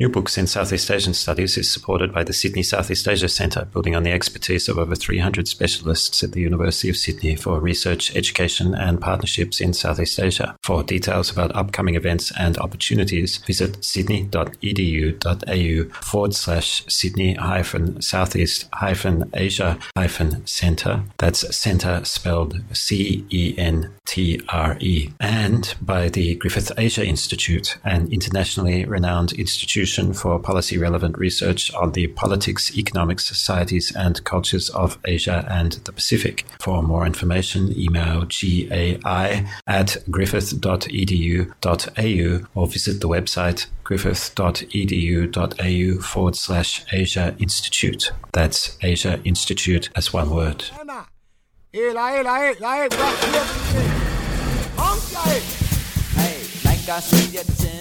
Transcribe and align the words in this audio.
New 0.00 0.08
Books 0.08 0.38
in 0.38 0.46
Southeast 0.46 0.90
Asian 0.90 1.12
Studies 1.12 1.58
is 1.58 1.70
supported 1.70 2.14
by 2.14 2.24
the 2.24 2.32
Sydney 2.32 2.62
Southeast 2.62 3.06
Asia 3.06 3.28
Centre, 3.28 3.66
building 3.66 3.94
on 3.94 4.02
the 4.02 4.12
expertise 4.12 4.66
of 4.66 4.78
over 4.78 4.94
300 4.94 5.46
specialists 5.46 6.22
at 6.22 6.32
the 6.32 6.40
University 6.40 6.88
of 6.88 6.96
Sydney 6.96 7.36
for 7.36 7.60
research, 7.60 8.16
education, 8.16 8.74
and 8.74 8.98
partnerships 8.98 9.60
in 9.60 9.74
Southeast 9.74 10.18
Asia. 10.18 10.56
For 10.62 10.82
details 10.82 11.30
about 11.30 11.54
upcoming 11.54 11.96
events 11.96 12.32
and 12.38 12.56
opportunities, 12.56 13.36
visit 13.36 13.84
sydney.edu.au 13.84 16.00
forward 16.00 16.34
slash 16.34 16.82
Sydney 16.88 17.34
hyphen 17.34 18.00
Southeast 18.00 18.70
hyphen 18.72 19.30
Asia 19.34 19.78
hyphen 19.94 20.46
Centre. 20.46 21.02
That's 21.18 21.54
Centre 21.54 22.06
spelled 22.06 22.58
C 22.72 23.26
E 23.28 23.54
N 23.58 23.90
T 24.06 24.40
R 24.48 24.78
E. 24.80 25.10
And 25.20 25.74
by 25.82 26.08
the 26.08 26.36
Griffith 26.36 26.72
Asia 26.78 27.04
Institute, 27.04 27.76
an 27.84 28.10
internationally 28.10 28.86
renowned 28.86 29.34
institution 29.34 29.89
for 30.12 30.38
policy 30.38 30.76
relevant 30.78 31.18
research 31.18 31.74
on 31.74 31.90
the 31.92 32.06
politics, 32.08 32.76
economics, 32.76 33.24
societies, 33.26 33.92
and 33.94 34.24
cultures 34.24 34.68
of 34.70 34.98
Asia 35.04 35.46
and 35.50 35.72
the 35.84 35.92
Pacific. 35.92 36.46
For 36.60 36.82
more 36.82 37.06
information, 37.06 37.78
email 37.78 38.26
gai 38.26 39.46
at 39.66 39.96
griffith.edu.au 40.10 42.46
or 42.54 42.66
visit 42.66 43.00
the 43.00 43.08
website 43.08 43.66
griffith.edu.au 43.84 46.00
forward 46.00 46.36
slash 46.36 46.84
Asia 46.92 47.34
Institute. 47.38 48.12
That's 48.32 48.78
Asia 48.82 49.20
Institute 49.24 49.88
as 49.96 50.12
one 50.12 50.30
word. 50.30 50.64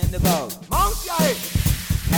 Tinderboat. 0.09 1.58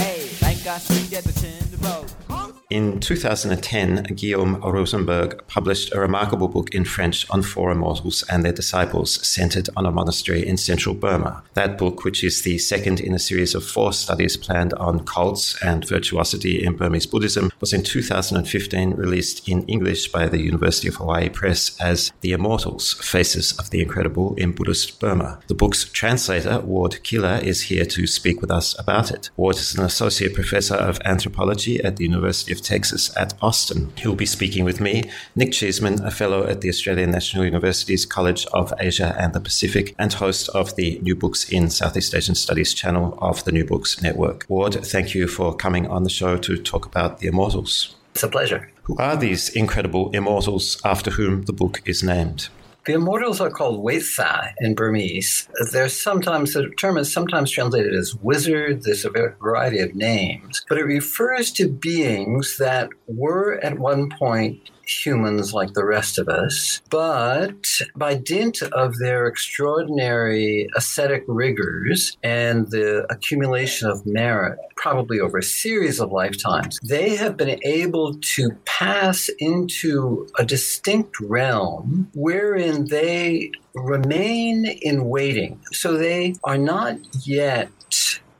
Hey, 0.02 0.28
like 0.42 0.66
I 0.66 0.78
see 0.78 1.14
at 1.14 1.22
the 1.22 1.32
tinderboat. 1.32 2.31
In 2.72 3.00
2010, 3.00 4.04
Guillaume 4.14 4.56
Rozenberg 4.62 5.46
published 5.46 5.92
a 5.92 6.00
remarkable 6.00 6.48
book 6.48 6.74
in 6.74 6.86
French 6.86 7.28
on 7.28 7.42
four 7.42 7.70
immortals 7.70 8.24
and 8.30 8.42
their 8.42 8.52
disciples, 8.54 9.26
centered 9.28 9.68
on 9.76 9.84
a 9.84 9.90
monastery 9.90 10.48
in 10.48 10.56
central 10.56 10.94
Burma. 10.94 11.42
That 11.52 11.76
book, 11.76 12.02
which 12.02 12.24
is 12.24 12.40
the 12.40 12.56
second 12.56 12.98
in 12.98 13.12
a 13.12 13.18
series 13.18 13.54
of 13.54 13.62
four 13.62 13.92
studies 13.92 14.38
planned 14.38 14.72
on 14.72 15.04
cults 15.04 15.62
and 15.62 15.86
virtuosity 15.86 16.64
in 16.64 16.78
Burmese 16.78 17.04
Buddhism, 17.04 17.52
was 17.60 17.74
in 17.74 17.82
2015 17.82 18.92
released 18.92 19.46
in 19.46 19.64
English 19.64 20.10
by 20.10 20.26
the 20.26 20.40
University 20.40 20.88
of 20.88 20.94
Hawaii 20.94 21.28
Press 21.28 21.78
as 21.78 22.10
The 22.22 22.32
Immortals 22.32 22.94
Faces 22.94 23.52
of 23.58 23.68
the 23.68 23.82
Incredible 23.82 24.34
in 24.36 24.52
Buddhist 24.52 24.98
Burma. 24.98 25.40
The 25.46 25.54
book's 25.54 25.84
translator, 25.84 26.60
Ward 26.60 27.02
Keeler, 27.02 27.38
is 27.42 27.64
here 27.64 27.84
to 27.84 28.06
speak 28.06 28.40
with 28.40 28.50
us 28.50 28.74
about 28.78 29.10
it. 29.10 29.28
Ward 29.36 29.56
is 29.56 29.74
an 29.74 29.84
associate 29.84 30.32
professor 30.32 30.76
of 30.76 30.98
anthropology 31.04 31.78
at 31.84 31.96
the 31.96 32.04
University 32.04 32.52
of 32.52 32.61
Texas 32.62 33.14
at 33.16 33.34
Austin. 33.42 33.92
He'll 33.98 34.14
be 34.14 34.26
speaking 34.26 34.64
with 34.64 34.80
me, 34.80 35.02
Nick 35.36 35.52
Cheesman, 35.52 36.04
a 36.04 36.10
fellow 36.10 36.46
at 36.46 36.60
the 36.60 36.68
Australian 36.68 37.10
National 37.10 37.44
University's 37.44 38.06
College 38.06 38.46
of 38.46 38.72
Asia 38.78 39.14
and 39.18 39.32
the 39.32 39.40
Pacific, 39.40 39.94
and 39.98 40.12
host 40.12 40.48
of 40.50 40.76
the 40.76 40.98
New 41.00 41.14
Books 41.16 41.48
in 41.48 41.70
Southeast 41.70 42.14
Asian 42.14 42.34
Studies 42.34 42.74
channel 42.74 43.18
of 43.20 43.44
the 43.44 43.52
New 43.52 43.64
Books 43.64 44.00
Network. 44.00 44.46
Ward, 44.48 44.74
thank 44.84 45.14
you 45.14 45.26
for 45.26 45.54
coming 45.54 45.86
on 45.86 46.04
the 46.04 46.10
show 46.10 46.36
to 46.36 46.56
talk 46.56 46.86
about 46.86 47.18
the 47.18 47.26
immortals. 47.26 47.96
It's 48.14 48.22
a 48.22 48.28
pleasure. 48.28 48.70
Who 48.84 48.96
are 48.98 49.16
these 49.16 49.48
incredible 49.48 50.10
immortals 50.12 50.80
after 50.84 51.12
whom 51.12 51.42
the 51.42 51.52
book 51.52 51.80
is 51.84 52.02
named? 52.02 52.48
The 52.84 52.94
immortals 52.94 53.40
are 53.40 53.50
called 53.50 53.84
Weikza 53.84 54.54
in 54.58 54.74
Burmese. 54.74 55.48
There's 55.70 56.00
sometimes 56.00 56.54
the 56.54 56.68
term 56.70 56.98
is 56.98 57.12
sometimes 57.12 57.52
translated 57.52 57.94
as 57.94 58.16
wizard. 58.16 58.82
There's 58.82 59.04
a 59.04 59.10
variety 59.10 59.78
of 59.78 59.94
names, 59.94 60.64
but 60.68 60.78
it 60.78 60.84
refers 60.84 61.52
to 61.52 61.68
beings 61.68 62.56
that 62.58 62.88
were 63.06 63.60
at 63.62 63.78
one 63.78 64.10
point 64.10 64.71
humans 65.04 65.52
like 65.52 65.72
the 65.74 65.84
rest 65.84 66.18
of 66.18 66.28
us, 66.28 66.80
but 66.90 67.66
by 67.96 68.14
dint 68.14 68.62
of 68.62 68.98
their 68.98 69.26
extraordinary 69.26 70.68
ascetic 70.76 71.24
rigors 71.26 72.16
and 72.22 72.70
the 72.70 73.06
accumulation 73.10 73.88
of 73.88 74.04
merit, 74.06 74.58
probably 74.76 75.20
over 75.20 75.38
a 75.38 75.42
series 75.42 76.00
of 76.00 76.12
lifetimes, 76.12 76.78
they 76.82 77.16
have 77.16 77.36
been 77.36 77.60
able 77.64 78.14
to 78.34 78.50
pass 78.64 79.28
into 79.38 80.26
a 80.38 80.44
distinct 80.44 81.18
realm 81.20 82.10
wherein 82.14 82.86
they 82.88 83.50
remain 83.74 84.66
in 84.82 85.04
waiting. 85.04 85.60
So 85.72 85.96
they 85.96 86.34
are 86.44 86.58
not 86.58 86.96
yet 87.26 87.70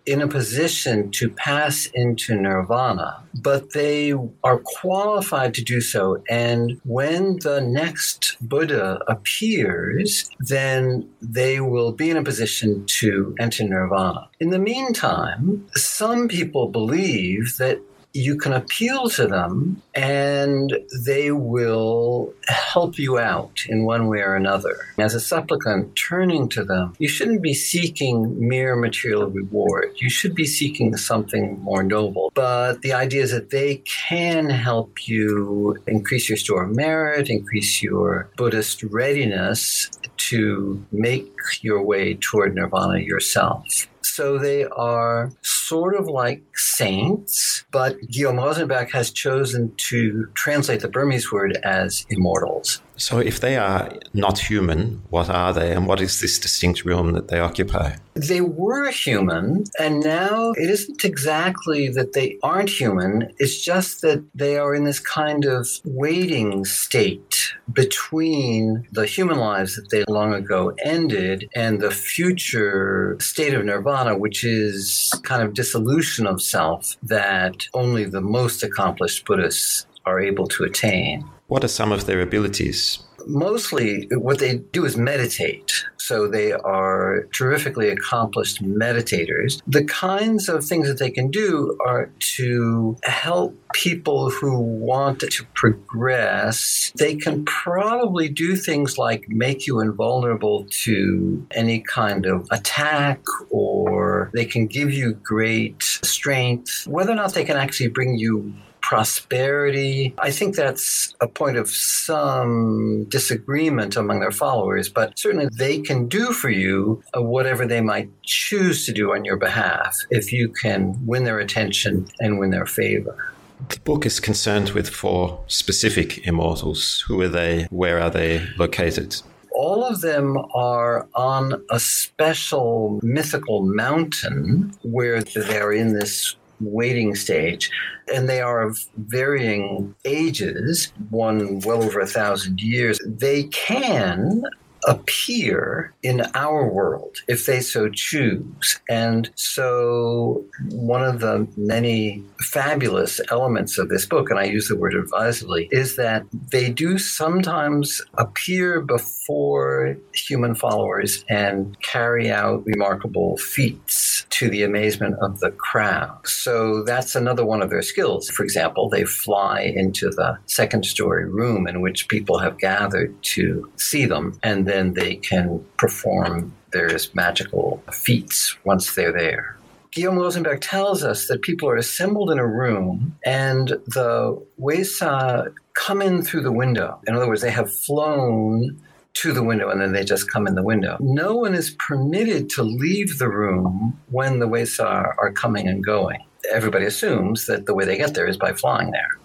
in 0.06 0.20
a 0.20 0.28
position 0.28 1.10
to 1.12 1.30
pass 1.30 1.86
into 1.94 2.34
nirvana, 2.34 3.22
but 3.34 3.72
they 3.72 4.12
are 4.42 4.58
qualified 4.58 5.54
to 5.54 5.62
do 5.62 5.80
so. 5.80 6.22
And 6.28 6.80
when 6.84 7.38
the 7.40 7.60
next 7.60 8.36
Buddha 8.40 9.00
appears, 9.06 10.30
then 10.40 11.08
they 11.20 11.60
will 11.60 11.92
be 11.92 12.10
in 12.10 12.16
a 12.16 12.24
position 12.24 12.84
to 12.86 13.34
enter 13.38 13.64
nirvana. 13.64 14.28
In 14.40 14.50
the 14.50 14.58
meantime, 14.58 15.66
some 15.74 16.28
people 16.28 16.68
believe 16.68 17.56
that 17.58 17.80
you 18.12 18.36
can 18.36 18.52
appeal 18.52 19.08
to 19.10 19.26
them 19.26 19.80
and 19.94 20.76
they 21.04 21.30
will 21.30 22.32
help 22.46 22.98
you 22.98 23.18
out 23.18 23.64
in 23.68 23.84
one 23.84 24.06
way 24.08 24.20
or 24.20 24.34
another. 24.34 24.76
As 24.98 25.14
a 25.14 25.20
supplicant, 25.20 25.96
turning 25.96 26.48
to 26.50 26.64
them, 26.64 26.94
you 26.98 27.08
shouldn't 27.08 27.42
be 27.42 27.54
seeking 27.54 28.48
mere 28.48 28.76
material 28.76 29.28
reward. 29.28 29.92
You 29.96 30.10
should 30.10 30.34
be 30.34 30.44
seeking 30.44 30.96
something 30.96 31.58
more 31.60 31.82
noble. 31.82 32.30
But 32.34 32.82
the 32.82 32.92
idea 32.92 33.22
is 33.22 33.30
that 33.30 33.50
they 33.50 33.76
can 33.76 34.50
help 34.50 35.08
you 35.08 35.78
increase 35.86 36.28
your 36.28 36.38
store 36.38 36.64
of 36.64 36.76
merit, 36.76 37.30
increase 37.30 37.82
your 37.82 38.30
Buddhist 38.36 38.82
readiness 38.82 39.90
to 40.28 40.84
make 40.92 41.32
your 41.62 41.82
way 41.82 42.14
toward 42.14 42.54
nirvana 42.54 42.98
yourself. 42.98 43.88
So 44.04 44.38
they 44.38 44.64
are 44.64 45.30
sort 45.42 45.94
of 45.94 46.06
like 46.06 46.42
saints, 46.54 47.64
but 47.70 48.00
Guillaume 48.08 48.36
Rozenberg 48.36 48.90
has 48.92 49.10
chosen 49.10 49.72
to 49.88 50.26
translate 50.34 50.80
the 50.80 50.88
Burmese 50.88 51.32
word 51.32 51.58
as 51.62 52.06
immortals. 52.10 52.82
So, 52.96 53.18
if 53.18 53.40
they 53.40 53.56
are 53.56 53.90
not 54.12 54.38
human, 54.38 55.02
what 55.10 55.30
are 55.30 55.52
they, 55.52 55.72
and 55.72 55.86
what 55.86 56.00
is 56.00 56.20
this 56.20 56.38
distinct 56.38 56.84
realm 56.84 57.12
that 57.12 57.28
they 57.28 57.40
occupy? 57.40 57.96
They 58.14 58.42
were 58.42 58.90
human, 58.90 59.64
and 59.78 60.00
now 60.00 60.52
it 60.52 60.68
isn't 60.70 61.04
exactly 61.04 61.88
that 61.88 62.12
they 62.12 62.38
aren't 62.42 62.68
human, 62.68 63.32
it's 63.38 63.64
just 63.64 64.02
that 64.02 64.22
they 64.34 64.58
are 64.58 64.74
in 64.74 64.84
this 64.84 65.00
kind 65.00 65.46
of 65.46 65.66
waiting 65.84 66.64
state 66.64 67.51
between 67.72 68.86
the 68.92 69.06
human 69.06 69.38
lives 69.38 69.76
that 69.76 69.90
they 69.90 70.04
long 70.08 70.34
ago 70.34 70.74
ended 70.84 71.48
and 71.54 71.80
the 71.80 71.90
future 71.90 73.16
state 73.20 73.54
of 73.54 73.64
nirvana, 73.64 74.16
which 74.16 74.44
is 74.44 75.12
kind 75.22 75.42
of 75.42 75.54
dissolution 75.54 76.26
of 76.26 76.42
self 76.42 76.96
that 77.02 77.66
only 77.74 78.04
the 78.04 78.20
most 78.20 78.62
accomplished 78.62 79.24
Buddhists 79.24 79.86
are 80.04 80.20
able 80.20 80.46
to 80.48 80.64
attain. 80.64 81.24
What 81.46 81.64
are 81.64 81.68
some 81.68 81.92
of 81.92 82.06
their 82.06 82.20
abilities? 82.20 82.98
Mostly, 83.26 84.08
what 84.12 84.38
they 84.38 84.58
do 84.58 84.84
is 84.84 84.96
meditate. 84.96 85.84
So 85.98 86.26
they 86.26 86.52
are 86.52 87.28
terrifically 87.32 87.88
accomplished 87.88 88.62
meditators. 88.62 89.62
The 89.66 89.84
kinds 89.84 90.48
of 90.48 90.64
things 90.64 90.88
that 90.88 90.98
they 90.98 91.10
can 91.10 91.30
do 91.30 91.78
are 91.86 92.10
to 92.36 92.96
help 93.04 93.56
people 93.72 94.30
who 94.30 94.58
want 94.58 95.20
to 95.20 95.44
progress. 95.54 96.92
They 96.96 97.14
can 97.14 97.44
probably 97.44 98.28
do 98.28 98.56
things 98.56 98.98
like 98.98 99.28
make 99.28 99.66
you 99.66 99.80
invulnerable 99.80 100.66
to 100.82 101.46
any 101.52 101.80
kind 101.80 102.26
of 102.26 102.48
attack, 102.50 103.20
or 103.50 104.30
they 104.34 104.44
can 104.44 104.66
give 104.66 104.92
you 104.92 105.14
great 105.14 105.82
strength. 105.82 106.86
Whether 106.86 107.12
or 107.12 107.16
not 107.16 107.34
they 107.34 107.44
can 107.44 107.56
actually 107.56 107.88
bring 107.88 108.18
you 108.18 108.52
prosperity. 108.92 110.14
I 110.18 110.30
think 110.30 110.54
that's 110.54 111.14
a 111.22 111.26
point 111.26 111.56
of 111.56 111.70
some 111.70 113.04
disagreement 113.04 113.96
among 113.96 114.20
their 114.20 114.30
followers, 114.30 114.90
but 114.90 115.18
certainly 115.18 115.48
they 115.50 115.80
can 115.80 116.08
do 116.08 116.26
for 116.32 116.50
you 116.50 117.02
uh, 117.16 117.22
whatever 117.22 117.66
they 117.66 117.80
might 117.80 118.10
choose 118.22 118.84
to 118.84 118.92
do 118.92 119.14
on 119.14 119.24
your 119.24 119.38
behalf 119.38 119.96
if 120.10 120.30
you 120.30 120.50
can 120.50 120.94
win 121.06 121.24
their 121.24 121.38
attention 121.38 122.06
and 122.20 122.38
win 122.38 122.50
their 122.50 122.66
favor. 122.66 123.32
The 123.70 123.80
book 123.80 124.04
is 124.04 124.20
concerned 124.20 124.72
with 124.72 124.90
four 124.90 125.42
specific 125.46 126.26
immortals. 126.26 127.02
Who 127.08 127.18
are 127.22 127.28
they? 127.28 127.68
Where 127.70 127.98
are 127.98 128.10
they 128.10 128.46
located? 128.58 129.16
all 129.54 129.84
of 129.84 130.00
them 130.00 130.38
are 130.54 131.06
on 131.14 131.62
a 131.70 131.78
special 131.78 132.98
mythical 133.02 133.62
mountain 133.62 134.72
where 134.82 135.22
they're 135.22 135.72
in 135.72 135.92
this 135.92 136.36
waiting 136.62 137.14
stage 137.14 137.70
and 138.12 138.28
they 138.28 138.40
are 138.40 138.62
of 138.62 138.78
varying 138.96 139.94
ages 140.04 140.92
one 141.10 141.60
well 141.60 141.82
over 141.82 142.00
a 142.00 142.06
thousand 142.06 142.60
years 142.60 142.98
they 143.06 143.44
can 143.44 144.42
appear 144.86 145.94
in 146.02 146.22
our 146.34 146.68
world 146.68 147.18
if 147.28 147.46
they 147.46 147.60
so 147.60 147.88
choose. 147.88 148.80
And 148.88 149.30
so, 149.34 150.44
one 150.70 151.04
of 151.04 151.20
the 151.20 151.46
many 151.56 152.22
fabulous 152.40 153.20
elements 153.30 153.78
of 153.78 153.88
this 153.88 154.06
book, 154.06 154.30
and 154.30 154.38
I 154.38 154.44
use 154.44 154.68
the 154.68 154.76
word 154.76 154.94
advisedly, 154.94 155.68
is 155.70 155.96
that 155.96 156.24
they 156.50 156.70
do 156.70 156.98
sometimes 156.98 158.02
appear 158.14 158.80
before 158.80 159.96
human 160.14 160.54
followers 160.54 161.24
and 161.28 161.80
carry 161.82 162.30
out 162.30 162.64
remarkable 162.66 163.36
feats 163.36 164.26
to 164.30 164.48
the 164.48 164.62
amazement 164.62 165.16
of 165.20 165.40
the 165.40 165.50
crowd. 165.50 166.26
So, 166.26 166.82
that's 166.82 167.14
another 167.14 167.44
one 167.44 167.62
of 167.62 167.70
their 167.70 167.82
skills. 167.82 168.28
For 168.28 168.42
example, 168.42 168.88
they 168.88 169.04
fly 169.04 169.72
into 169.74 170.10
the 170.10 170.38
second 170.46 170.84
story 170.84 171.28
room 171.28 171.66
in 171.66 171.80
which 171.80 172.08
people 172.08 172.38
have 172.38 172.58
gathered 172.58 173.14
to 173.22 173.70
see 173.76 174.06
them 174.06 174.38
and 174.42 174.66
then 174.72 174.94
they 174.94 175.16
can 175.16 175.64
perform 175.76 176.54
various 176.72 177.14
magical 177.14 177.82
feats 177.92 178.56
once 178.64 178.94
they're 178.94 179.12
there. 179.12 179.56
Guillaume 179.92 180.16
Rozenberg 180.16 180.60
tells 180.62 181.04
us 181.04 181.26
that 181.26 181.42
people 181.42 181.68
are 181.68 181.76
assembled 181.76 182.30
in 182.30 182.38
a 182.38 182.46
room 182.46 183.14
and 183.26 183.68
the 183.68 184.42
Weikza 184.58 185.52
come 185.74 186.00
in 186.00 186.22
through 186.22 186.40
the 186.40 186.52
window. 186.52 186.98
In 187.06 187.14
other 187.14 187.28
words, 187.28 187.42
they 187.42 187.50
have 187.50 187.70
flown 187.70 188.80
to 189.14 189.32
the 189.32 189.42
window 189.42 189.68
and 189.68 189.80
then 189.80 189.92
they 189.92 190.02
just 190.02 190.30
come 190.30 190.46
in 190.46 190.54
the 190.54 190.62
window. 190.62 190.96
No 191.00 191.36
one 191.36 191.54
is 191.54 191.72
permitted 191.72 192.48
to 192.50 192.62
leave 192.62 193.18
the 193.18 193.28
room 193.28 194.00
when 194.08 194.38
the 194.38 194.48
Weikza 194.48 195.14
are 195.18 195.32
coming 195.32 195.68
and 195.68 195.84
going. 195.84 196.24
Everybody 196.50 196.86
assumes 196.86 197.44
that 197.46 197.66
the 197.66 197.74
way 197.74 197.84
they 197.84 197.98
get 197.98 198.14
there 198.14 198.26
is 198.26 198.38
by 198.38 198.54
flying 198.54 198.90
there. 198.92 199.18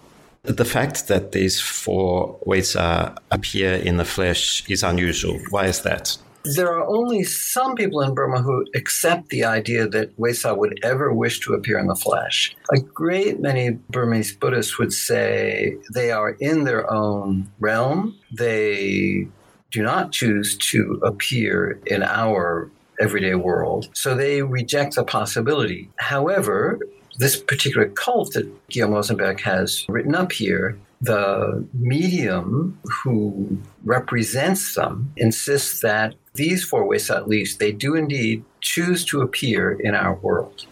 The 0.44 0.64
fact 0.64 1.08
that 1.08 1.32
these 1.32 1.60
four 1.60 2.38
Weikza 2.46 3.16
appear 3.30 3.74
in 3.74 3.96
the 3.96 4.04
flesh 4.04 4.64
is 4.68 4.82
unusual. 4.82 5.38
Why 5.50 5.66
is 5.66 5.82
that? 5.82 6.16
There 6.44 6.72
are 6.72 6.86
only 6.86 7.24
some 7.24 7.74
people 7.74 8.00
in 8.00 8.14
Burma 8.14 8.40
who 8.40 8.64
accept 8.74 9.28
the 9.28 9.44
idea 9.44 9.86
that 9.88 10.16
Weikza 10.16 10.56
would 10.56 10.78
ever 10.82 11.12
wish 11.12 11.40
to 11.40 11.52
appear 11.52 11.78
in 11.78 11.88
the 11.88 11.96
flesh. 11.96 12.56
A 12.72 12.80
great 12.80 13.40
many 13.40 13.72
Burmese 13.90 14.34
Buddhists 14.34 14.78
would 14.78 14.92
say 14.92 15.76
they 15.92 16.10
are 16.10 16.30
in 16.40 16.64
their 16.64 16.90
own 16.90 17.50
realm. 17.58 18.16
They 18.32 19.28
do 19.70 19.82
not 19.82 20.12
choose 20.12 20.56
to 20.56 21.00
appear 21.04 21.80
in 21.86 22.02
our 22.02 22.70
everyday 23.00 23.34
world. 23.34 23.88
So 23.92 24.14
they 24.14 24.42
reject 24.42 24.94
the 24.94 25.04
possibility. 25.04 25.90
However, 25.96 26.78
this 27.18 27.36
particular 27.36 27.88
cult 27.88 28.32
that 28.32 28.68
Guillaume 28.68 28.92
Rozenberg 28.92 29.40
has 29.40 29.84
written 29.88 30.14
up 30.14 30.32
here, 30.32 30.78
the 31.00 31.66
medium 31.74 32.78
who 32.82 33.58
represents 33.84 34.74
them 34.74 35.12
insists 35.16 35.80
that 35.80 36.14
these 36.34 36.64
four 36.64 36.86
ways, 36.86 37.10
at 37.10 37.28
least, 37.28 37.58
they 37.58 37.72
do 37.72 37.94
indeed 37.94 38.44
choose 38.60 39.04
to 39.06 39.20
appear 39.20 39.72
in 39.72 39.94
our 39.94 40.14
world. 40.14 40.66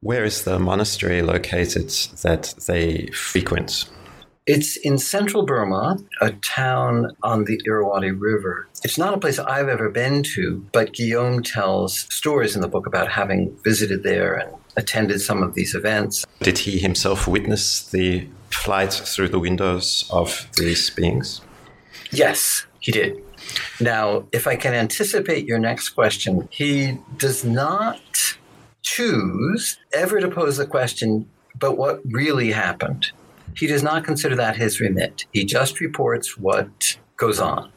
Where 0.00 0.24
is 0.24 0.44
the 0.44 0.58
monastery 0.58 1.22
located 1.22 1.90
that 2.22 2.54
they 2.66 3.06
frequent? 3.08 3.90
It's 4.46 4.76
in 4.78 4.98
central 4.98 5.44
Burma, 5.44 5.98
a 6.20 6.32
town 6.32 7.14
on 7.22 7.44
the 7.44 7.60
Irrawaddy 7.64 8.12
River. 8.12 8.66
It's 8.82 8.98
not 8.98 9.14
a 9.14 9.18
place 9.18 9.38
I've 9.38 9.68
ever 9.68 9.90
been 9.90 10.22
to, 10.34 10.66
but 10.72 10.94
Guillaume 10.94 11.42
tells 11.42 12.06
stories 12.12 12.56
in 12.56 12.62
the 12.62 12.68
book 12.68 12.86
about 12.86 13.12
having 13.12 13.56
visited 13.62 14.02
there 14.02 14.34
and 14.34 14.50
attended 14.76 15.20
some 15.20 15.42
of 15.42 15.54
these 15.54 15.74
events. 15.74 16.26
Did 16.40 16.58
he 16.58 16.78
himself 16.78 17.26
witness 17.26 17.88
the 17.90 18.26
flight 18.50 18.92
through 18.92 19.28
the 19.28 19.38
windows 19.38 20.08
of 20.10 20.48
these 20.56 20.90
beings? 20.90 21.40
Yes, 22.10 22.66
he 22.80 22.92
did. 22.92 23.22
Now, 23.80 24.26
if 24.32 24.46
I 24.46 24.56
can 24.56 24.74
anticipate 24.74 25.46
your 25.46 25.58
next 25.58 25.90
question, 25.90 26.48
he 26.50 26.98
does 27.16 27.44
not 27.44 28.00
choose 28.82 29.78
ever 29.94 30.20
to 30.20 30.28
pose 30.28 30.56
the 30.56 30.66
question, 30.66 31.28
but 31.58 31.76
what 31.76 32.00
really 32.04 32.52
happened? 32.52 33.10
He 33.56 33.66
does 33.66 33.82
not 33.82 34.04
consider 34.04 34.36
that 34.36 34.56
his 34.56 34.80
remit. 34.80 35.26
He 35.32 35.44
just 35.44 35.80
reports 35.80 36.38
what 36.38 36.98
goes 37.16 37.40
on. 37.40 37.70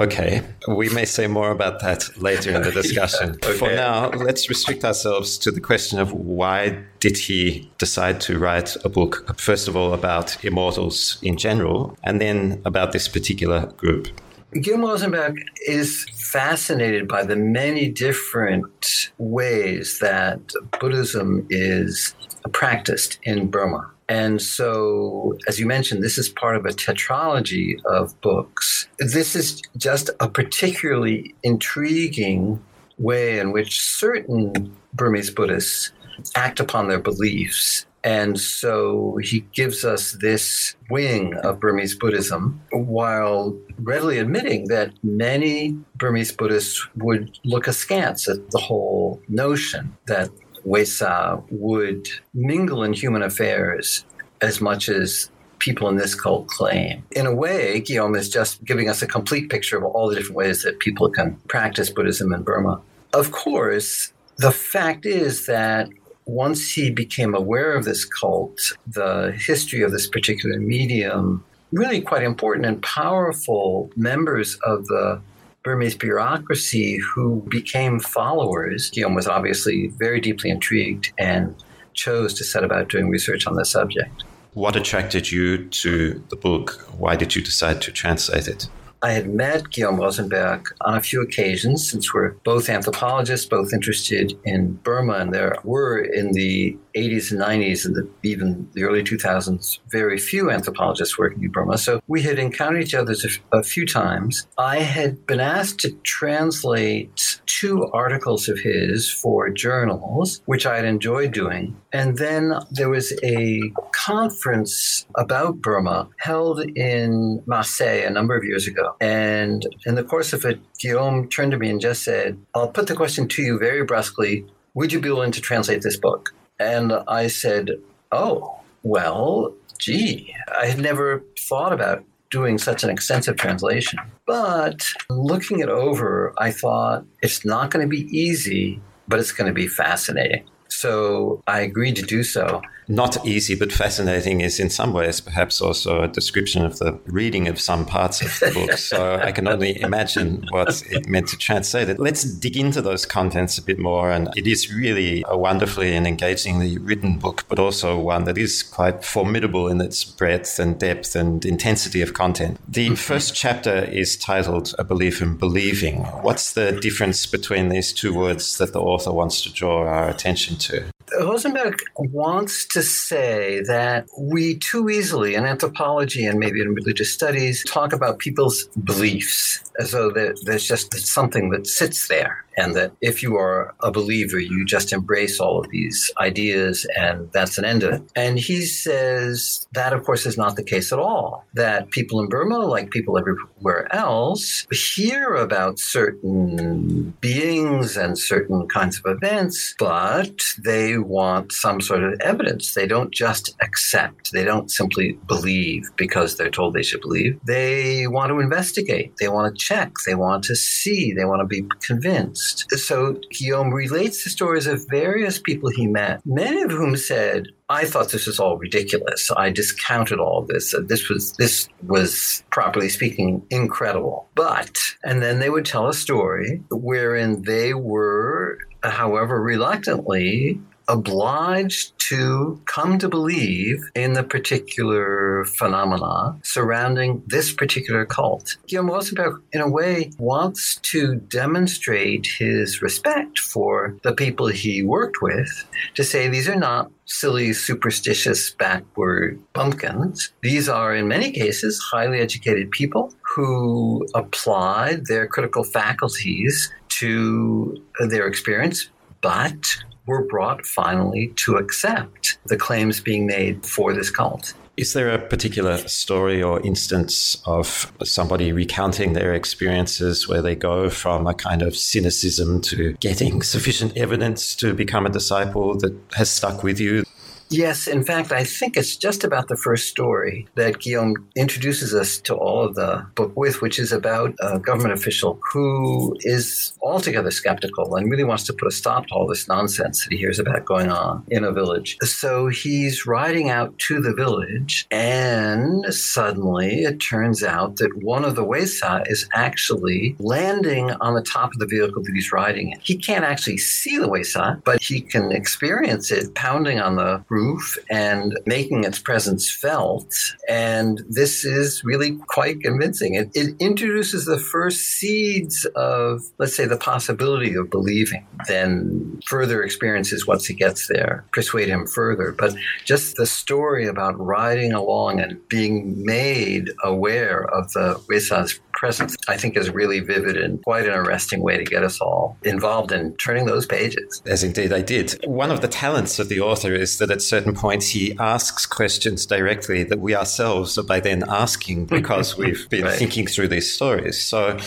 Okay, 0.00 0.40
we 0.66 0.88
may 0.88 1.04
say 1.04 1.26
more 1.26 1.50
about 1.50 1.80
that 1.80 2.08
later 2.16 2.50
in 2.56 2.62
the 2.62 2.72
discussion. 2.82 3.36
yeah, 3.42 3.48
okay. 3.50 3.58
For 3.58 3.68
now, 3.68 4.08
let's 4.08 4.48
restrict 4.48 4.82
ourselves 4.82 5.36
to 5.38 5.50
the 5.50 5.60
question 5.60 5.98
of 5.98 6.12
why 6.12 6.82
did 7.00 7.18
he 7.18 7.70
decide 7.76 8.18
to 8.22 8.38
write 8.38 8.76
a 8.82 8.88
book, 8.88 9.38
first 9.38 9.68
of 9.68 9.76
all, 9.76 9.92
about 9.92 10.42
immortals 10.42 11.18
in 11.22 11.36
general, 11.36 11.98
and 12.02 12.18
then 12.18 12.62
about 12.64 12.92
this 12.92 13.08
particular 13.08 13.66
group? 13.76 14.08
Guillaume 14.54 14.80
Rozenberg 14.80 15.36
is 15.66 16.06
fascinated 16.14 17.06
by 17.06 17.22
the 17.22 17.36
many 17.36 17.88
different 17.88 19.12
ways 19.18 19.98
that 20.00 20.40
Buddhism 20.80 21.46
is 21.50 22.14
practiced 22.52 23.18
in 23.22 23.48
Burma. 23.48 23.90
And 24.10 24.42
so, 24.42 25.38
as 25.46 25.60
you 25.60 25.66
mentioned, 25.66 26.02
this 26.02 26.18
is 26.18 26.28
part 26.28 26.56
of 26.56 26.66
a 26.66 26.70
tetralogy 26.70 27.76
of 27.84 28.20
books. 28.22 28.88
This 28.98 29.36
is 29.36 29.62
just 29.76 30.10
a 30.18 30.28
particularly 30.28 31.32
intriguing 31.44 32.60
way 32.98 33.38
in 33.38 33.52
which 33.52 33.80
certain 33.80 34.76
Burmese 34.92 35.30
Buddhists 35.30 35.92
act 36.34 36.58
upon 36.58 36.88
their 36.88 36.98
beliefs. 36.98 37.86
And 38.02 38.40
so 38.40 39.18
he 39.22 39.44
gives 39.54 39.84
us 39.84 40.12
this 40.20 40.74
wing 40.90 41.34
of 41.44 41.60
Burmese 41.60 41.94
Buddhism 41.94 42.60
while 42.72 43.56
readily 43.78 44.18
admitting 44.18 44.66
that 44.68 44.92
many 45.04 45.78
Burmese 45.94 46.32
Buddhists 46.32 46.84
would 46.96 47.38
look 47.44 47.68
askance 47.68 48.28
at 48.28 48.50
the 48.50 48.58
whole 48.58 49.22
notion 49.28 49.96
that 50.06 50.30
Weikza 50.66 51.38
uh, 51.38 51.40
would 51.50 52.08
mingle 52.34 52.82
in 52.82 52.92
human 52.92 53.22
affairs 53.22 54.04
as 54.40 54.60
much 54.60 54.88
as 54.88 55.30
people 55.58 55.88
in 55.88 55.96
this 55.96 56.14
cult 56.14 56.46
claim. 56.48 57.04
In 57.12 57.26
a 57.26 57.34
way, 57.34 57.80
Guillaume 57.80 58.14
is 58.14 58.28
just 58.28 58.64
giving 58.64 58.88
us 58.88 59.02
a 59.02 59.06
complete 59.06 59.50
picture 59.50 59.76
of 59.76 59.84
all 59.84 60.08
the 60.08 60.16
different 60.16 60.36
ways 60.36 60.62
that 60.62 60.78
people 60.80 61.10
can 61.10 61.36
practice 61.48 61.90
Buddhism 61.90 62.32
in 62.32 62.42
Burma. 62.42 62.80
Of 63.12 63.32
course, 63.32 64.12
the 64.36 64.50
fact 64.50 65.04
is 65.04 65.46
that 65.46 65.90
once 66.24 66.72
he 66.72 66.90
became 66.90 67.34
aware 67.34 67.74
of 67.74 67.84
this 67.84 68.04
cult, 68.04 68.76
the 68.86 69.32
history 69.32 69.82
of 69.82 69.92
this 69.92 70.06
particular 70.06 70.58
medium, 70.58 71.44
really 71.72 72.00
quite 72.00 72.22
important 72.22 72.66
and 72.66 72.82
powerful 72.82 73.90
members 73.96 74.56
of 74.64 74.86
the 74.86 75.20
Burmese 75.62 75.96
bureaucracy 75.96 76.98
who 76.98 77.46
became 77.50 78.00
followers. 78.00 78.90
Guillaume 78.90 79.14
was 79.14 79.28
obviously 79.28 79.88
very 79.98 80.20
deeply 80.20 80.50
intrigued 80.50 81.12
and 81.18 81.54
chose 81.92 82.32
to 82.34 82.44
set 82.44 82.64
about 82.64 82.88
doing 82.88 83.08
research 83.08 83.46
on 83.46 83.54
the 83.54 83.64
subject. 83.64 84.24
What 84.54 84.74
attracted 84.74 85.30
you 85.30 85.68
to 85.68 86.24
the 86.30 86.36
book? 86.36 86.86
Why 86.96 87.14
did 87.14 87.36
you 87.36 87.42
decide 87.42 87.82
to 87.82 87.92
translate 87.92 88.48
it? 88.48 88.68
I 89.02 89.12
had 89.12 89.30
met 89.30 89.70
Guillaume 89.70 89.98
Rozenberg 89.98 90.66
on 90.82 90.94
a 90.94 91.00
few 91.00 91.22
occasions 91.22 91.88
since 91.88 92.12
we're 92.12 92.32
both 92.44 92.68
anthropologists, 92.68 93.46
both 93.46 93.72
interested 93.72 94.38
in 94.44 94.74
Burma, 94.74 95.14
and 95.14 95.32
there 95.32 95.56
were 95.64 96.00
in 96.00 96.32
the 96.32 96.76
80s 96.94 97.30
and 97.30 97.40
90s 97.40 97.86
and 97.86 97.96
the, 97.96 98.08
even 98.22 98.68
the 98.74 98.84
early 98.84 99.02
2000s 99.02 99.78
very 99.88 100.18
few 100.18 100.50
anthropologists 100.50 101.18
working 101.18 101.42
in 101.44 101.50
Burma. 101.50 101.78
So 101.78 102.00
we 102.08 102.22
had 102.22 102.38
encountered 102.38 102.82
each 102.82 102.94
other 102.94 103.12
a, 103.52 103.58
a 103.58 103.62
few 103.62 103.86
times. 103.86 104.46
I 104.58 104.78
had 104.78 105.26
been 105.26 105.40
asked 105.40 105.80
to 105.80 105.92
translate 106.02 107.40
two 107.46 107.86
articles 107.92 108.48
of 108.48 108.58
his 108.58 109.10
for 109.10 109.50
journals, 109.50 110.42
which 110.46 110.66
I 110.66 110.76
had 110.76 110.84
enjoyed 110.84 111.32
doing. 111.32 111.76
And 111.92 112.18
then 112.18 112.52
there 112.70 112.88
was 112.88 113.12
a 113.22 113.60
conference 113.92 115.06
about 115.16 115.60
Burma 115.60 116.08
held 116.18 116.60
in 116.76 117.42
Marseille 117.46 118.06
a 118.06 118.10
number 118.10 118.36
of 118.36 118.44
years 118.44 118.66
ago. 118.66 118.89
And 119.00 119.66
in 119.86 119.94
the 119.94 120.04
course 120.04 120.32
of 120.32 120.44
it, 120.44 120.60
Guillaume 120.78 121.28
turned 121.28 121.52
to 121.52 121.58
me 121.58 121.70
and 121.70 121.80
just 121.80 122.02
said, 122.02 122.38
I'll 122.54 122.68
put 122.68 122.86
the 122.86 122.96
question 122.96 123.28
to 123.28 123.42
you 123.42 123.58
very 123.58 123.84
brusquely. 123.84 124.46
Would 124.74 124.92
you 124.92 125.00
be 125.00 125.10
willing 125.10 125.32
to 125.32 125.40
translate 125.40 125.82
this 125.82 125.96
book? 125.96 126.34
And 126.58 126.92
I 127.08 127.28
said, 127.28 127.70
Oh, 128.12 128.60
well, 128.82 129.54
gee, 129.78 130.34
I 130.60 130.66
had 130.66 130.78
never 130.78 131.22
thought 131.38 131.72
about 131.72 132.04
doing 132.30 132.58
such 132.58 132.84
an 132.84 132.90
extensive 132.90 133.36
translation. 133.36 133.98
But 134.26 134.88
looking 135.08 135.60
it 135.60 135.68
over, 135.68 136.32
I 136.38 136.52
thought 136.52 137.04
it's 137.22 137.44
not 137.44 137.70
going 137.70 137.84
to 137.84 137.90
be 137.90 138.06
easy, 138.16 138.80
but 139.08 139.18
it's 139.18 139.32
going 139.32 139.48
to 139.48 139.54
be 139.54 139.66
fascinating. 139.66 140.44
So 140.68 141.42
I 141.46 141.60
agreed 141.60 141.96
to 141.96 142.02
do 142.02 142.22
so 142.22 142.62
not 142.90 143.24
easy 143.24 143.54
but 143.54 143.72
fascinating 143.72 144.40
is 144.40 144.58
in 144.58 144.68
some 144.68 144.92
ways 144.92 145.20
perhaps 145.20 145.60
also 145.60 146.02
a 146.02 146.08
description 146.08 146.64
of 146.64 146.78
the 146.78 146.98
reading 147.06 147.48
of 147.48 147.60
some 147.60 147.86
parts 147.86 148.20
of 148.20 148.38
the 148.40 148.52
book. 148.52 148.76
so 148.78 149.16
I 149.16 149.32
can 149.32 149.46
only 149.46 149.80
imagine 149.80 150.46
what 150.50 150.82
it 150.90 151.08
meant 151.08 151.28
to 151.28 151.36
translate 151.36 151.88
it. 151.88 151.98
Let's 151.98 152.24
dig 152.24 152.56
into 152.56 152.82
those 152.82 153.06
contents 153.06 153.58
a 153.58 153.62
bit 153.62 153.78
more. 153.78 154.10
And 154.10 154.28
it 154.36 154.46
is 154.46 154.72
really 154.72 155.24
a 155.28 155.36
wonderfully 155.36 155.94
and 155.94 156.06
engagingly 156.06 156.78
written 156.78 157.18
book, 157.18 157.44
but 157.48 157.58
also 157.58 157.98
one 157.98 158.24
that 158.24 158.38
is 158.38 158.62
quite 158.62 159.04
formidable 159.04 159.68
in 159.68 159.80
its 159.80 160.04
breadth 160.04 160.58
and 160.58 160.78
depth 160.78 161.14
and 161.14 161.44
intensity 161.44 162.02
of 162.02 162.14
content. 162.14 162.58
The 162.68 162.86
mm-hmm. 162.86 162.94
first 162.94 163.34
chapter 163.34 163.84
is 163.84 164.16
titled 164.16 164.74
A 164.78 164.84
Belief 164.84 165.22
in 165.22 165.36
Believing. 165.36 166.04
What's 166.22 166.52
the 166.52 166.72
difference 166.72 167.26
between 167.26 167.68
these 167.68 167.92
two 167.92 168.14
words 168.14 168.58
that 168.58 168.72
the 168.72 168.80
author 168.80 169.12
wants 169.12 169.42
to 169.42 169.52
draw 169.52 169.86
our 169.86 170.08
attention 170.08 170.56
to? 170.56 170.84
Rozenberg 171.18 171.78
wants 171.96 172.64
to 172.66 172.79
say 172.82 173.62
that 173.66 174.06
we 174.18 174.56
too 174.58 174.88
easily 174.88 175.34
in 175.34 175.44
anthropology 175.44 176.26
and 176.26 176.38
maybe 176.38 176.60
in 176.60 176.74
religious 176.74 177.12
studies 177.12 177.64
talk 177.64 177.92
about 177.92 178.18
people's 178.18 178.64
beliefs 178.84 179.62
as 179.78 179.92
though 179.92 180.10
there's 180.10 180.66
just 180.66 180.94
something 180.94 181.50
that 181.50 181.66
sits 181.66 182.08
there 182.08 182.44
and 182.56 182.74
that 182.74 182.92
if 183.00 183.22
you 183.22 183.36
are 183.36 183.74
a 183.80 183.90
believer, 183.90 184.38
you 184.38 184.64
just 184.64 184.92
embrace 184.92 185.40
all 185.40 185.60
of 185.60 185.70
these 185.70 186.10
ideas 186.18 186.86
and 186.96 187.30
that's 187.32 187.56
an 187.56 187.64
end 187.64 187.82
of 187.82 187.94
it. 187.94 188.02
And 188.14 188.38
he 188.38 188.62
says 188.66 189.66
that, 189.72 189.92
of 189.92 190.04
course, 190.04 190.26
is 190.26 190.36
not 190.36 190.56
the 190.56 190.62
case 190.62 190.92
at 190.92 190.98
all. 190.98 191.46
That 191.54 191.90
people 191.90 192.20
in 192.20 192.28
Burma, 192.28 192.58
like 192.58 192.90
people 192.90 193.18
everywhere 193.18 193.88
else, 193.94 194.66
hear 194.70 195.34
about 195.34 195.78
certain 195.78 197.14
beings 197.20 197.96
and 197.96 198.18
certain 198.18 198.68
kinds 198.68 199.00
of 199.02 199.16
events, 199.16 199.74
but 199.78 200.42
they 200.58 200.98
want 200.98 201.52
some 201.52 201.80
sort 201.80 202.04
of 202.04 202.20
evidence. 202.20 202.59
They 202.74 202.86
don't 202.86 203.12
just 203.12 203.54
accept, 203.60 204.32
they 204.32 204.44
don't 204.44 204.70
simply 204.70 205.12
believe 205.26 205.90
because 205.96 206.36
they're 206.36 206.50
told 206.50 206.74
they 206.74 206.82
should 206.82 207.00
believe. 207.00 207.38
They 207.44 208.06
want 208.06 208.30
to 208.30 208.40
investigate, 208.40 209.14
they 209.18 209.28
want 209.28 209.54
to 209.54 209.64
check, 209.64 209.92
they 210.06 210.14
want 210.14 210.44
to 210.44 210.56
see, 210.56 211.12
they 211.12 211.24
want 211.24 211.40
to 211.40 211.46
be 211.46 211.66
convinced. 211.80 212.70
So 212.72 213.16
Guillaume 213.30 213.72
relates 213.72 214.24
the 214.24 214.30
stories 214.30 214.66
of 214.66 214.86
various 214.88 215.38
people 215.38 215.70
he 215.70 215.86
met, 215.86 216.20
many 216.24 216.62
of 216.62 216.70
whom 216.70 216.96
said, 216.96 217.48
I 217.70 217.84
thought 217.84 218.10
this 218.10 218.26
was 218.26 218.40
all 218.40 218.58
ridiculous. 218.58 219.30
I 219.36 219.50
discounted 219.50 220.18
all 220.18 220.42
this. 220.42 220.74
Uh, 220.74 220.80
this 220.84 221.08
was 221.08 221.32
this 221.34 221.68
was 221.86 222.42
properly 222.50 222.88
speaking 222.88 223.46
incredible. 223.48 224.28
But 224.34 224.76
and 225.04 225.22
then 225.22 225.38
they 225.38 225.50
would 225.50 225.64
tell 225.64 225.86
a 225.86 225.94
story 225.94 226.64
wherein 226.70 227.42
they 227.42 227.72
were 227.72 228.58
however 228.82 229.40
reluctantly 229.40 230.60
obliged 230.90 231.96
to 231.98 232.60
come 232.66 232.98
to 232.98 233.08
believe 233.08 233.78
in 233.94 234.14
the 234.14 234.24
particular 234.24 235.44
phenomena 235.44 236.36
surrounding 236.42 237.22
this 237.28 237.52
particular 237.52 238.04
cult. 238.04 238.56
Guillaume 238.66 238.90
Rozenberg, 238.90 239.40
in 239.52 239.60
a 239.60 239.68
way, 239.68 240.10
wants 240.18 240.80
to 240.82 241.14
demonstrate 241.14 242.26
his 242.26 242.82
respect 242.82 243.38
for 243.38 243.96
the 244.02 244.12
people 244.12 244.48
he 244.48 244.82
worked 244.82 245.22
with 245.22 245.64
to 245.94 246.02
say 246.02 246.26
these 246.26 246.48
are 246.48 246.56
not 246.56 246.90
silly, 247.06 247.52
superstitious, 247.52 248.50
backward 248.50 249.40
bumpkins. 249.52 250.32
These 250.42 250.68
are, 250.68 250.94
in 250.94 251.06
many 251.06 251.30
cases, 251.30 251.78
highly 251.78 252.18
educated 252.18 252.72
people 252.72 253.14
who 253.22 254.06
applied 254.14 255.06
their 255.06 255.28
critical 255.28 255.62
faculties 255.62 256.72
to 256.88 257.80
their 258.08 258.26
experience, 258.26 258.88
but 259.20 259.76
were 260.10 260.24
brought 260.24 260.66
finally 260.66 261.32
to 261.36 261.54
accept 261.54 262.36
the 262.46 262.56
claims 262.56 263.00
being 263.00 263.26
made 263.26 263.64
for 263.64 263.94
this 263.94 264.10
cult. 264.10 264.54
Is 264.76 264.92
there 264.92 265.10
a 265.10 265.18
particular 265.18 265.76
story 265.88 266.42
or 266.42 266.60
instance 266.62 267.40
of 267.46 267.92
somebody 268.02 268.52
recounting 268.52 269.12
their 269.12 269.34
experiences 269.34 270.26
where 270.28 270.42
they 270.42 270.56
go 270.56 270.90
from 270.90 271.26
a 271.26 271.34
kind 271.34 271.62
of 271.62 271.76
cynicism 271.76 272.60
to 272.62 272.94
getting 272.94 273.42
sufficient 273.54 273.96
evidence 273.96 274.56
to 274.56 274.74
become 274.74 275.06
a 275.06 275.10
disciple 275.10 275.76
that 275.78 275.96
has 276.14 276.28
stuck 276.28 276.64
with 276.64 276.80
you? 276.80 277.04
Yes, 277.52 277.88
in 277.88 278.04
fact, 278.04 278.30
I 278.30 278.44
think 278.44 278.76
it's 278.76 278.96
just 278.96 279.24
about 279.24 279.48
the 279.48 279.56
first 279.56 279.88
story 279.88 280.46
that 280.54 280.78
Guillaume 280.78 281.28
introduces 281.34 281.92
us 281.92 282.18
to 282.18 282.34
all 282.36 282.62
of 282.62 282.76
the 282.76 283.04
book 283.16 283.36
with, 283.36 283.60
which 283.60 283.80
is 283.80 283.90
about 283.90 284.36
a 284.38 284.60
government 284.60 284.94
official 284.94 285.40
who 285.52 286.16
is 286.20 286.78
altogether 286.80 287.32
skeptical 287.32 287.96
and 287.96 288.08
really 288.08 288.22
wants 288.22 288.44
to 288.44 288.52
put 288.52 288.68
a 288.68 288.70
stop 288.70 289.08
to 289.08 289.14
all 289.14 289.26
this 289.26 289.48
nonsense 289.48 290.04
that 290.04 290.12
he 290.12 290.16
hears 290.18 290.38
about 290.38 290.64
going 290.64 290.92
on 290.92 291.24
in 291.26 291.42
a 291.42 291.50
village. 291.50 291.98
So 292.02 292.46
he's 292.46 293.04
riding 293.04 293.50
out 293.50 293.76
to 293.80 294.00
the 294.00 294.14
village, 294.14 294.86
and 294.92 295.92
suddenly 295.92 296.84
it 296.84 296.98
turns 296.98 297.42
out 297.42 297.78
that 297.78 297.96
one 297.96 298.24
of 298.24 298.36
the 298.36 298.44
Weikza 298.44 299.10
is 299.10 299.28
actually 299.34 300.14
landing 300.20 300.92
on 301.00 301.14
the 301.14 301.22
top 301.22 301.52
of 301.52 301.58
the 301.58 301.66
vehicle 301.66 302.04
that 302.04 302.12
he's 302.14 302.30
riding 302.30 302.70
in. 302.70 302.78
He 302.80 302.96
can't 302.96 303.24
actually 303.24 303.58
see 303.58 303.98
the 303.98 304.08
Weikza, 304.08 304.62
but 304.64 304.80
he 304.80 305.00
can 305.00 305.32
experience 305.32 306.12
it 306.12 306.32
pounding 306.36 306.78
on 306.78 306.94
the 306.94 307.24
roof 307.28 307.39
roof 307.40 307.78
and 307.90 308.38
making 308.46 308.84
its 308.84 308.98
presence 308.98 309.50
felt. 309.50 310.14
And 310.48 311.02
this 311.08 311.44
is 311.44 311.82
really 311.84 312.16
quite 312.28 312.60
convincing. 312.60 313.14
It, 313.14 313.30
it 313.34 313.56
introduces 313.58 314.24
the 314.24 314.38
first 314.38 314.80
seeds 314.80 315.64
of, 315.76 316.22
let's 316.38 316.56
say, 316.56 316.66
the 316.66 316.76
possibility 316.76 317.54
of 317.54 317.70
believing. 317.70 318.26
Then 318.46 319.20
further 319.26 319.62
experiences 319.62 320.26
once 320.26 320.46
he 320.46 320.54
gets 320.54 320.88
there 320.88 321.24
persuade 321.32 321.68
him 321.68 321.86
further. 321.86 322.32
But 322.32 322.54
just 322.84 323.16
the 323.16 323.26
story 323.26 323.86
about 323.86 324.18
riding 324.18 324.72
along 324.72 325.20
and 325.20 325.46
being 325.48 326.04
made 326.04 326.70
aware 326.84 327.44
of 327.54 327.72
the 327.72 328.00
Weikza's 328.08 328.60
presence, 328.72 329.16
I 329.28 329.36
think 329.36 329.56
is 329.56 329.70
really 329.70 330.00
vivid 330.00 330.36
and 330.36 330.62
quite 330.62 330.86
an 330.86 330.94
arresting 330.94 331.42
way 331.42 331.56
to 331.56 331.64
get 331.64 331.82
us 331.82 332.00
all 332.00 332.36
involved 332.42 332.92
in 332.92 333.14
turning 333.16 333.46
those 333.46 333.66
pages. 333.66 334.22
As 334.26 334.42
indeed 334.44 334.72
I 334.72 334.82
did. 334.82 335.18
One 335.24 335.50
of 335.50 335.60
the 335.60 335.68
talents 335.68 336.18
of 336.18 336.28
the 336.28 336.40
author 336.40 336.74
is 336.74 336.98
that 336.98 337.10
at 337.10 337.22
certain 337.22 337.54
points 337.54 337.88
he 337.88 338.16
asks 338.18 338.66
questions 338.66 339.26
directly 339.26 339.84
that 339.84 340.00
we 340.00 340.14
ourselves 340.14 340.78
are 340.78 340.82
by 340.82 341.00
then 341.00 341.24
asking 341.28 341.86
because 342.00 342.36
we've 342.36 342.68
been 342.68 342.84
right. 342.84 342.98
thinking 342.98 343.26
through 343.26 343.48
these 343.48 343.72
stories. 343.72 344.20
So 344.20 344.58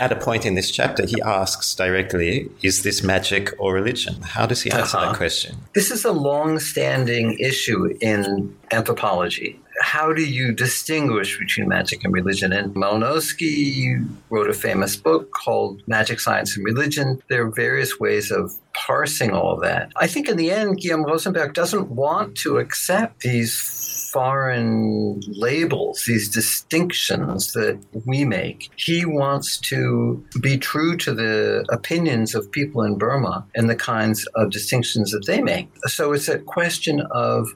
at 0.00 0.12
a 0.12 0.16
point 0.16 0.46
in 0.46 0.54
this 0.54 0.70
chapter, 0.70 1.06
he 1.06 1.20
asks 1.22 1.74
directly, 1.74 2.50
is 2.62 2.82
this 2.82 3.02
magic 3.02 3.52
or 3.58 3.74
religion? 3.74 4.22
How 4.22 4.46
does 4.46 4.62
he 4.62 4.70
answer 4.70 4.96
uh-huh. 4.96 5.10
that 5.10 5.16
question? 5.16 5.56
This 5.74 5.90
is 5.90 6.04
a 6.04 6.12
long 6.12 6.58
standing 6.58 7.38
issue 7.38 7.96
in 8.00 8.56
anthropology 8.70 9.60
how 9.80 10.12
do 10.12 10.22
you 10.22 10.52
distinguish 10.52 11.38
between 11.38 11.68
magic 11.68 12.04
and 12.04 12.12
religion? 12.12 12.52
And 12.52 12.74
Malinowski 12.74 14.06
wrote 14.30 14.50
a 14.50 14.54
famous 14.54 14.96
book 14.96 15.30
called 15.32 15.82
Magic, 15.86 16.20
Science, 16.20 16.56
and 16.56 16.64
Religion. 16.64 17.22
There 17.28 17.46
are 17.46 17.50
various 17.50 17.98
ways 17.98 18.30
of 18.30 18.54
parsing 18.74 19.32
all 19.32 19.52
of 19.52 19.62
that. 19.62 19.90
I 19.96 20.06
think 20.06 20.28
in 20.28 20.36
the 20.36 20.50
end, 20.50 20.78
Guillaume 20.78 21.04
Rozenberg 21.04 21.54
doesn't 21.54 21.90
want 21.90 22.36
to 22.38 22.58
accept 22.58 23.20
these 23.20 23.87
foreign 24.18 25.20
labels, 25.28 26.02
these 26.04 26.28
distinctions 26.28 27.52
that 27.52 27.78
we 28.04 28.24
make. 28.24 28.68
He 28.74 29.04
wants 29.04 29.58
to 29.70 30.20
be 30.40 30.58
true 30.58 30.96
to 30.96 31.14
the 31.14 31.64
opinions 31.70 32.34
of 32.34 32.50
people 32.50 32.82
in 32.82 32.98
Burma 32.98 33.46
and 33.54 33.70
the 33.70 33.76
kinds 33.76 34.26
of 34.34 34.50
distinctions 34.50 35.12
that 35.12 35.24
they 35.28 35.40
make. 35.40 35.68
So 35.86 36.12
it's 36.12 36.28
a 36.28 36.40
question 36.40 37.00
of 37.12 37.46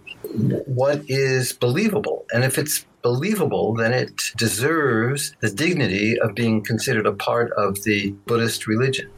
what 0.66 1.02
is 1.09 1.52
believable. 1.52 2.26
And 2.33 2.45
if 2.45 2.59
it's 2.59 2.87
believable, 3.02 3.75
then 3.75 3.92
it 3.92 4.23
deserves 4.37 5.35
the 5.40 5.50
dignity 5.50 6.16
of 6.21 6.37
being 6.37 6.62
considered 6.62 7.07
a 7.09 7.12
part 7.12 7.50
of 7.57 7.83
the 7.83 8.12
Buddhist 8.26 8.69
religion. 8.69 9.11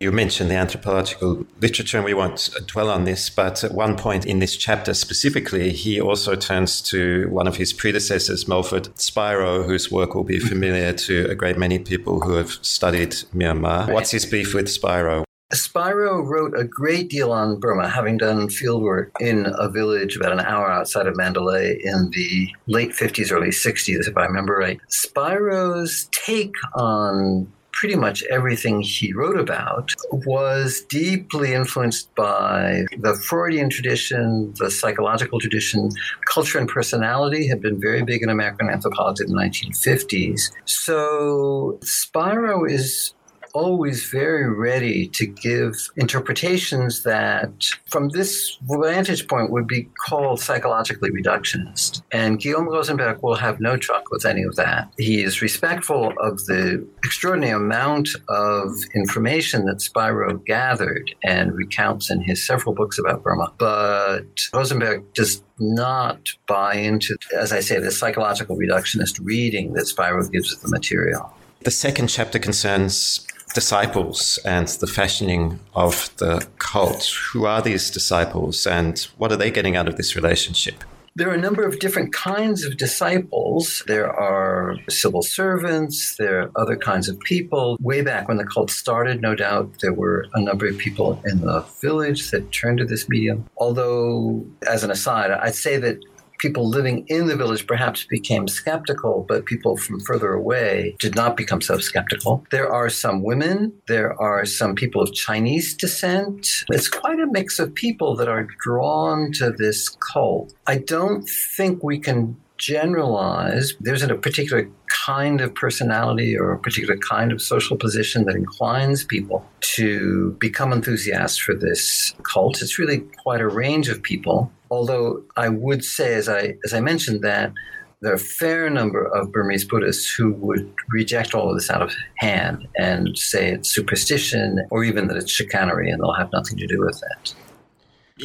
You 0.00 0.12
mentioned 0.12 0.50
the 0.50 0.54
anthropological 0.54 1.46
literature, 1.60 1.98
and 1.98 2.06
we 2.06 2.14
won't 2.14 2.48
dwell 2.64 2.88
on 2.88 3.04
this, 3.04 3.28
but 3.28 3.62
at 3.62 3.74
one 3.74 3.98
point 3.98 4.24
in 4.24 4.38
this 4.38 4.56
chapter 4.56 4.94
specifically, 4.94 5.72
he 5.72 6.00
also 6.00 6.34
turns 6.36 6.80
to 6.82 7.28
one 7.28 7.46
of 7.46 7.56
his 7.56 7.74
predecessors, 7.74 8.48
Melford 8.48 8.98
Spiro, 8.98 9.62
whose 9.62 9.92
work 9.92 10.14
will 10.14 10.24
be 10.24 10.38
mm-hmm. 10.38 10.48
familiar 10.48 10.94
to 10.94 11.26
a 11.28 11.34
great 11.34 11.58
many 11.58 11.78
people 11.78 12.20
who 12.20 12.32
have 12.36 12.52
studied 12.62 13.10
Myanmar. 13.34 13.92
What's 13.92 14.10
his 14.10 14.24
beef 14.24 14.54
with 14.54 14.70
Spiro? 14.70 15.24
Spiro 15.52 16.22
wrote 16.22 16.58
a 16.58 16.64
great 16.64 17.10
deal 17.10 17.30
on 17.30 17.60
Burma, 17.60 17.86
having 17.86 18.16
done 18.16 18.48
fieldwork 18.48 19.10
in 19.20 19.52
a 19.58 19.68
village 19.68 20.16
about 20.16 20.32
an 20.32 20.40
hour 20.40 20.70
outside 20.70 21.08
of 21.08 21.16
Mandalay 21.16 21.78
in 21.82 22.08
the 22.14 22.48
late 22.68 22.92
50s, 22.92 23.30
early 23.30 23.48
60s, 23.48 24.08
if 24.08 24.16
I 24.16 24.24
remember 24.24 24.54
right. 24.54 24.80
Spiro's 24.88 26.08
take 26.12 26.54
on 26.74 27.52
pretty 27.80 27.96
much 27.96 28.22
everything 28.24 28.82
he 28.82 29.10
wrote 29.10 29.40
about 29.40 29.94
was 30.12 30.82
deeply 30.90 31.54
influenced 31.54 32.14
by 32.14 32.84
the 32.98 33.14
Freudian 33.14 33.70
tradition, 33.70 34.52
the 34.58 34.70
psychological 34.70 35.40
tradition. 35.40 35.88
Culture 36.26 36.58
and 36.58 36.68
personality 36.68 37.48
had 37.48 37.62
been 37.62 37.80
very 37.80 38.02
big 38.02 38.22
in 38.22 38.28
American 38.28 38.68
anthropology 38.68 39.24
in 39.24 39.34
the 39.34 39.42
1950s. 39.42 40.52
So 40.66 41.78
Spiro 41.82 42.66
is 42.66 43.14
always 43.52 44.08
very 44.10 44.48
ready 44.48 45.08
to 45.08 45.26
give 45.26 45.74
interpretations 45.96 47.02
that, 47.02 47.70
from 47.86 48.08
this 48.10 48.58
vantage 48.62 49.26
point, 49.28 49.50
would 49.50 49.66
be 49.66 49.88
called 50.06 50.40
psychologically 50.40 51.10
reductionist. 51.10 52.02
And 52.12 52.40
Guillaume 52.40 52.68
Rozenberg 52.68 53.22
will 53.22 53.34
have 53.34 53.60
no 53.60 53.76
truck 53.76 54.10
with 54.10 54.24
any 54.24 54.42
of 54.42 54.56
that. 54.56 54.92
He 54.98 55.22
is 55.22 55.42
respectful 55.42 56.12
of 56.20 56.44
the 56.46 56.86
extraordinary 57.04 57.52
amount 57.52 58.08
of 58.28 58.70
information 58.94 59.64
that 59.66 59.80
Spiro 59.80 60.36
gathered 60.38 61.14
and 61.24 61.52
recounts 61.54 62.10
in 62.10 62.20
his 62.22 62.46
several 62.46 62.74
books 62.74 62.98
about 62.98 63.22
Burma. 63.22 63.52
But 63.58 64.24
Rozenberg 64.52 65.04
does 65.14 65.42
not 65.58 66.30
buy 66.46 66.74
into, 66.74 67.16
as 67.36 67.52
I 67.52 67.60
say, 67.60 67.78
the 67.78 67.90
psychological 67.90 68.56
reductionist 68.56 69.20
reading 69.22 69.74
that 69.74 69.86
Spiro 69.86 70.26
gives 70.28 70.52
of 70.52 70.60
the 70.62 70.68
material. 70.68 71.34
The 71.62 71.70
second 71.70 72.08
chapter 72.08 72.38
concerns 72.38 73.26
disciples 73.54 74.38
and 74.44 74.68
the 74.68 74.86
fashioning 74.86 75.58
of 75.74 76.10
the 76.18 76.46
cult. 76.58 77.12
Who 77.32 77.44
are 77.46 77.62
these 77.62 77.90
disciples 77.90 78.66
and 78.66 78.98
what 79.18 79.32
are 79.32 79.36
they 79.36 79.50
getting 79.50 79.76
out 79.76 79.88
of 79.88 79.96
this 79.96 80.14
relationship? 80.16 80.84
There 81.16 81.28
are 81.28 81.34
a 81.34 81.40
number 81.40 81.66
of 81.66 81.80
different 81.80 82.12
kinds 82.12 82.64
of 82.64 82.76
disciples. 82.76 83.82
There 83.88 84.08
are 84.08 84.76
civil 84.88 85.22
servants, 85.22 86.14
there 86.16 86.42
are 86.42 86.50
other 86.54 86.76
kinds 86.76 87.08
of 87.08 87.18
people. 87.20 87.76
Way 87.80 88.02
back 88.02 88.28
when 88.28 88.36
the 88.36 88.44
cult 88.44 88.70
started, 88.70 89.20
no 89.20 89.34
doubt 89.34 89.80
there 89.80 89.92
were 89.92 90.26
a 90.34 90.40
number 90.40 90.68
of 90.68 90.78
people 90.78 91.20
in 91.26 91.40
the 91.40 91.64
village 91.80 92.30
that 92.30 92.52
turned 92.52 92.78
to 92.78 92.84
this 92.84 93.08
medium. 93.08 93.44
Although, 93.56 94.46
as 94.68 94.84
an 94.84 94.92
aside, 94.92 95.32
I'd 95.32 95.56
say 95.56 95.78
that 95.78 95.98
people 96.40 96.68
living 96.68 97.04
in 97.08 97.26
the 97.26 97.36
village 97.36 97.66
perhaps 97.66 98.04
became 98.04 98.48
skeptical, 98.48 99.24
but 99.28 99.44
people 99.44 99.76
from 99.76 100.00
further 100.00 100.32
away 100.32 100.96
did 100.98 101.14
not 101.14 101.36
become 101.36 101.60
so 101.60 101.78
skeptical. 101.78 102.44
There 102.50 102.72
are 102.72 102.88
some 102.88 103.22
women, 103.22 103.72
there 103.86 104.20
are 104.20 104.44
some 104.44 104.74
people 104.74 105.02
of 105.02 105.12
Chinese 105.12 105.74
descent. 105.74 106.64
It's 106.70 106.88
quite 106.88 107.20
a 107.20 107.26
mix 107.26 107.58
of 107.58 107.74
people 107.74 108.16
that 108.16 108.28
are 108.28 108.48
drawn 108.64 109.32
to 109.34 109.50
this 109.50 109.88
cult. 110.12 110.54
I 110.66 110.78
don't 110.78 111.28
think 111.28 111.84
we 111.84 111.98
can 111.98 112.36
generalize. 112.60 113.74
There 113.80 113.94
isn't 113.94 114.10
a 114.10 114.16
particular 114.16 114.70
kind 115.06 115.40
of 115.40 115.54
personality 115.54 116.36
or 116.36 116.52
a 116.52 116.58
particular 116.58 116.96
kind 116.96 117.32
of 117.32 117.40
social 117.40 117.76
position 117.76 118.24
that 118.24 118.34
inclines 118.34 119.04
people 119.04 119.44
to 119.60 120.36
become 120.38 120.72
enthusiasts 120.72 121.38
for 121.38 121.54
this 121.54 122.14
cult. 122.22 122.60
It's 122.60 122.78
really 122.78 123.00
quite 123.22 123.40
a 123.40 123.48
range 123.48 123.88
of 123.88 124.02
people. 124.02 124.50
Although 124.70 125.22
I 125.36 125.48
would 125.48 125.84
say, 125.84 126.14
as 126.14 126.28
I 126.28 126.54
as 126.64 126.72
I 126.72 126.80
mentioned, 126.80 127.22
that 127.22 127.52
there 128.00 128.12
are 128.12 128.14
a 128.14 128.18
fair 128.18 128.70
number 128.70 129.04
of 129.04 129.30
Burmese 129.30 129.64
Buddhists 129.64 130.10
who 130.10 130.32
would 130.32 130.72
reject 130.88 131.34
all 131.34 131.50
of 131.50 131.56
this 131.56 131.70
out 131.70 131.82
of 131.82 131.92
hand 132.16 132.66
and 132.78 133.16
say 133.16 133.50
it's 133.50 133.68
superstition 133.68 134.66
or 134.70 134.84
even 134.84 135.08
that 135.08 135.18
it's 135.18 135.30
chicanery 135.30 135.90
and 135.90 136.00
they'll 136.00 136.14
have 136.14 136.32
nothing 136.32 136.56
to 136.56 136.66
do 136.66 136.80
with 136.80 137.02
it 137.12 137.34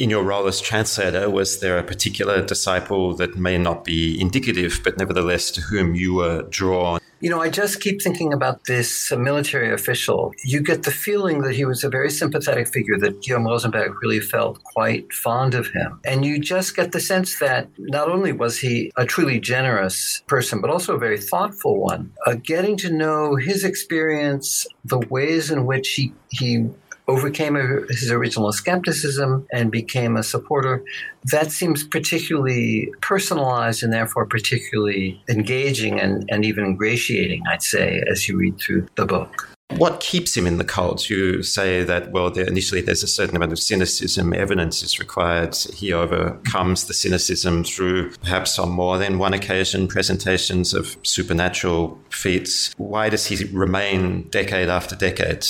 in 0.00 0.10
your 0.10 0.22
role 0.22 0.46
as 0.46 0.60
translator, 0.60 1.28
was 1.30 1.60
there 1.60 1.78
a 1.78 1.82
particular 1.82 2.44
disciple 2.44 3.14
that 3.16 3.36
may 3.36 3.58
not 3.58 3.84
be 3.84 4.20
indicative, 4.20 4.80
but 4.84 4.98
nevertheless 4.98 5.50
to 5.52 5.60
whom 5.60 5.94
you 5.94 6.14
were 6.14 6.42
drawn? 6.50 7.00
You 7.20 7.30
know, 7.30 7.40
I 7.40 7.48
just 7.48 7.80
keep 7.80 8.02
thinking 8.02 8.34
about 8.34 8.64
this 8.64 9.10
uh, 9.10 9.16
military 9.16 9.72
official. 9.72 10.32
You 10.44 10.60
get 10.60 10.82
the 10.82 10.90
feeling 10.90 11.40
that 11.42 11.54
he 11.54 11.64
was 11.64 11.82
a 11.82 11.88
very 11.88 12.10
sympathetic 12.10 12.68
figure, 12.68 12.98
that 12.98 13.22
Guillaume 13.22 13.46
Rozenberg 13.46 13.94
really 14.02 14.20
felt 14.20 14.62
quite 14.62 15.10
fond 15.14 15.54
of 15.54 15.66
him. 15.68 15.98
And 16.04 16.26
you 16.26 16.38
just 16.38 16.76
get 16.76 16.92
the 16.92 17.00
sense 17.00 17.38
that 17.38 17.70
not 17.78 18.10
only 18.10 18.32
was 18.32 18.58
he 18.58 18.92
a 18.98 19.06
truly 19.06 19.40
generous 19.40 20.22
person, 20.26 20.60
but 20.60 20.68
also 20.68 20.94
a 20.94 20.98
very 20.98 21.18
thoughtful 21.18 21.80
one. 21.80 22.12
Uh, 22.26 22.34
getting 22.34 22.76
to 22.78 22.92
know 22.92 23.34
his 23.34 23.64
experience, 23.64 24.66
the 24.84 24.98
ways 24.98 25.50
in 25.50 25.64
which 25.64 25.88
he, 25.94 26.12
he 26.28 26.68
overcame 27.08 27.54
his 27.88 28.10
original 28.10 28.52
skepticism 28.52 29.46
and 29.52 29.70
became 29.70 30.16
a 30.16 30.22
supporter. 30.22 30.84
That 31.30 31.52
seems 31.52 31.84
particularly 31.84 32.92
personalized 33.00 33.82
and 33.82 33.92
therefore 33.92 34.26
particularly 34.26 35.22
engaging 35.28 36.00
and, 36.00 36.28
and 36.30 36.44
even 36.44 36.64
ingratiating, 36.64 37.42
I'd 37.50 37.62
say, 37.62 38.02
as 38.10 38.28
you 38.28 38.36
read 38.36 38.58
through 38.58 38.86
the 38.96 39.06
book. 39.06 39.48
What 39.70 40.00
keeps 40.00 40.36
him 40.36 40.46
in 40.46 40.58
the 40.58 40.64
cult? 40.64 41.10
You 41.10 41.42
say 41.42 41.82
that, 41.82 42.12
well, 42.12 42.30
there, 42.30 42.46
initially 42.46 42.80
there's 42.80 43.02
a 43.02 43.08
certain 43.08 43.36
amount 43.36 43.52
of 43.52 43.58
cynicism, 43.58 44.32
evidence 44.32 44.82
is 44.82 44.98
required. 44.98 45.56
He 45.56 45.92
overcomes 45.92 46.84
the 46.84 46.94
cynicism 46.94 47.64
through 47.64 48.12
perhaps 48.22 48.58
on 48.58 48.70
more 48.70 48.96
than 48.96 49.18
one 49.18 49.34
occasion 49.34 49.88
presentations 49.88 50.72
of 50.72 50.96
supernatural 51.02 51.98
feats. 52.10 52.72
Why 52.78 53.08
does 53.08 53.26
he 53.26 53.44
remain 53.46 54.28
decade 54.30 54.68
after 54.68 54.94
decade? 54.94 55.44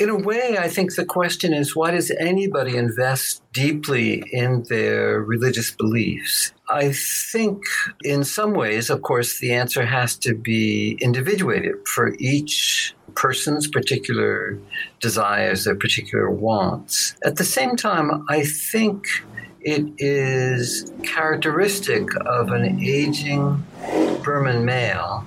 In 0.00 0.08
a 0.08 0.16
way, 0.16 0.56
I 0.58 0.68
think 0.68 0.94
the 0.94 1.04
question 1.04 1.52
is 1.52 1.76
why 1.76 1.92
does 1.92 2.10
anybody 2.10 2.76
invest 2.76 3.42
deeply 3.52 4.24
in 4.32 4.64
their 4.64 5.20
religious 5.20 5.70
beliefs? 5.70 6.52
I 6.68 6.92
think 6.92 7.62
in 8.02 8.24
some 8.24 8.54
ways, 8.54 8.90
of 8.90 9.02
course, 9.02 9.38
the 9.38 9.52
answer 9.52 9.84
has 9.84 10.16
to 10.18 10.34
be 10.34 10.98
individuated 11.00 11.86
for 11.86 12.14
each 12.18 12.94
person's 13.14 13.68
particular 13.68 14.58
desires, 15.00 15.64
their 15.64 15.76
particular 15.76 16.30
wants. 16.30 17.14
At 17.24 17.36
the 17.36 17.44
same 17.44 17.76
time, 17.76 18.24
I 18.28 18.44
think 18.44 19.06
it 19.60 19.84
is 19.98 20.92
characteristic 21.04 22.08
of 22.26 22.48
an 22.48 22.82
aging 22.82 23.64
Burman 24.22 24.64
male 24.64 25.24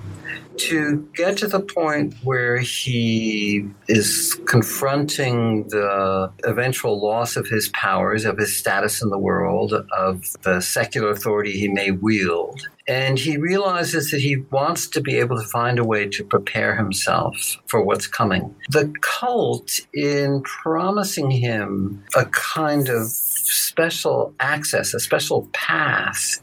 to 0.58 1.08
get 1.14 1.38
to 1.38 1.46
the 1.46 1.60
point 1.60 2.14
where 2.22 2.58
he 2.58 3.68
is 3.88 4.38
confronting 4.46 5.68
the 5.68 6.30
eventual 6.44 7.00
loss 7.00 7.36
of 7.36 7.48
his 7.48 7.68
powers, 7.68 8.24
of 8.24 8.38
his 8.38 8.56
status 8.56 9.02
in 9.02 9.08
the 9.10 9.18
world, 9.18 9.72
of 9.96 10.24
the 10.42 10.60
secular 10.60 11.10
authority 11.10 11.52
he 11.52 11.68
may 11.68 11.90
wield. 11.90 12.60
And 12.86 13.18
he 13.18 13.36
realizes 13.36 14.10
that 14.10 14.20
he 14.20 14.36
wants 14.50 14.88
to 14.88 15.02
be 15.02 15.16
able 15.16 15.36
to 15.36 15.46
find 15.48 15.78
a 15.78 15.84
way 15.84 16.08
to 16.08 16.24
prepare 16.24 16.74
himself 16.74 17.58
for 17.66 17.82
what's 17.82 18.06
coming. 18.06 18.54
The 18.70 18.92
cult, 19.02 19.80
in 19.92 20.42
promising 20.42 21.30
him 21.30 22.02
a 22.16 22.24
kind 22.26 22.88
of 22.88 23.08
special 23.08 24.34
access, 24.40 24.94
a 24.94 25.00
special 25.00 25.48
path 25.52 26.40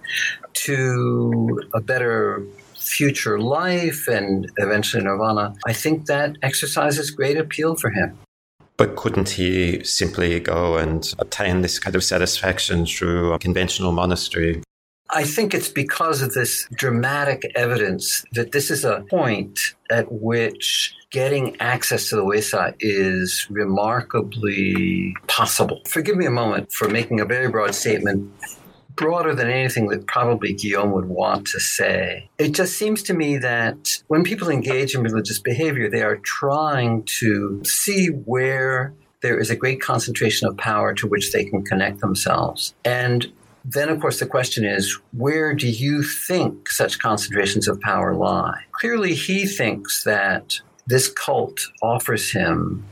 to 0.54 1.62
a 1.74 1.82
better 1.82 2.46
future 2.86 3.40
life 3.40 4.08
and 4.08 4.52
eventually 4.58 5.04
nirvana, 5.04 5.56
I 5.66 5.74
think 5.74 6.06
that 6.06 6.38
exercises 6.42 7.12
great 7.12 7.38
appeal 7.38 7.76
for 7.76 7.90
him. 7.90 8.18
But 8.78 8.96
couldn't 8.96 9.30
he 9.30 9.84
simply 9.84 10.40
go 10.40 10.78
and 10.78 11.14
attain 11.20 11.62
this 11.62 11.80
kind 11.80 11.96
of 11.96 12.04
satisfaction 12.04 12.86
through 12.86 13.34
a 13.34 13.40
conventional 13.40 13.92
monastery? 13.92 14.62
I 15.12 15.24
think 15.24 15.54
it's 15.54 15.70
because 15.70 16.22
of 16.22 16.34
this 16.34 16.68
dramatic 16.74 17.50
evidence 17.56 18.26
that 18.34 18.52
this 18.52 18.72
is 18.72 18.84
a 18.84 19.06
point 19.10 19.76
at 19.90 20.12
which 20.12 20.94
getting 21.12 21.56
access 21.62 22.10
to 22.10 22.16
the 22.16 22.24
Weikza 22.24 22.74
is 22.80 23.48
remarkably 23.50 25.16
possible. 25.28 25.82
Forgive 25.88 26.18
me 26.18 26.26
a 26.26 26.32
moment 26.32 26.74
for 26.74 26.90
making 26.90 27.22
a 27.22 27.26
very 27.26 27.48
broad 27.48 27.76
statement 27.76 28.30
broader 28.96 29.36
than 29.36 29.50
anything 29.50 29.88
that 29.88 30.08
probably 30.08 30.54
Guillaume 30.54 30.92
would 30.92 31.06
want 31.06 31.48
to 31.48 31.60
say. 31.60 32.30
It 32.38 32.54
just 32.54 32.78
seems 32.78 33.04
to 33.04 33.14
me 33.14 33.38
that 33.38 34.02
when 34.08 34.24
people 34.24 34.50
engage 34.50 34.96
in 34.96 35.04
religious 35.04 35.40
behavior, 35.40 35.90
they 35.90 36.02
are 36.02 36.18
trying 36.18 37.04
to 37.20 37.62
see 37.66 38.08
where 38.08 38.94
there 39.22 39.40
is 39.40 39.50
a 39.50 39.56
great 39.56 39.82
concentration 39.82 40.48
of 40.48 40.58
power 40.58 40.94
to 40.94 41.08
which 41.08 41.32
they 41.32 41.46
can 41.46 41.64
connect 41.64 42.00
themselves. 42.00 42.74
And 42.84 43.32
then, 43.64 43.90
of 43.90 44.00
course, 44.00 44.20
the 44.20 44.28
question 44.28 44.64
is 44.64 45.00
where 45.14 45.54
do 45.54 45.68
you 45.68 46.04
think 46.04 46.70
such 46.70 47.00
concentrations 47.00 47.68
of 47.68 47.82
power 47.82 48.14
lie? 48.14 48.62
Clearly, 48.74 49.16
he 49.16 49.48
thinks 49.48 50.04
that 50.04 50.62
this 50.86 51.10
cult 51.10 51.60
offers 51.82 52.32
him 52.32 52.86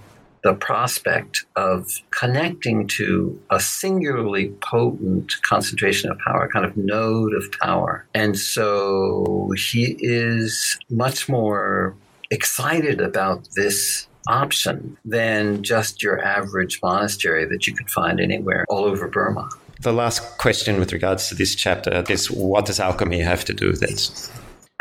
the 0.44 0.54
prospect 0.54 1.46
of 1.56 1.88
connecting 2.12 2.86
to 2.86 3.40
a 3.50 3.60
singularly 3.60 4.50
potent 4.62 5.34
concentration 5.42 6.12
of 6.12 6.18
power, 6.20 6.50
kind 6.52 6.66
of 6.66 6.76
node 6.76 7.34
of 7.34 7.50
power. 7.54 8.06
And 8.14 8.38
so 8.38 9.52
he 9.56 9.96
is 10.00 10.78
much 10.90 11.30
more 11.30 11.96
excited 12.30 13.00
about 13.00 13.48
this 13.56 14.08
option 14.28 14.98
than 15.06 15.64
just 15.64 16.04
your 16.04 16.24
average 16.24 16.80
monastery 16.84 17.46
that 17.46 17.68
you 17.68 17.74
could 17.74 17.90
find 17.90 18.20
anywhere 18.20 18.66
all 18.70 18.86
over 18.86 19.08
Burma. 19.08 19.50
The 19.82 19.94
last 19.94 20.38
question 20.38 20.80
with 20.80 20.94
regards 20.94 21.30
to 21.30 21.36
this 21.36 21.56
chapter 21.56 22.04
is 22.10 22.30
what 22.32 22.66
does 22.66 22.80
alchemy 22.80 23.20
have 23.20 23.44
to 23.46 23.54
do 23.54 23.68
with 23.68 23.84
it? 23.84 24.30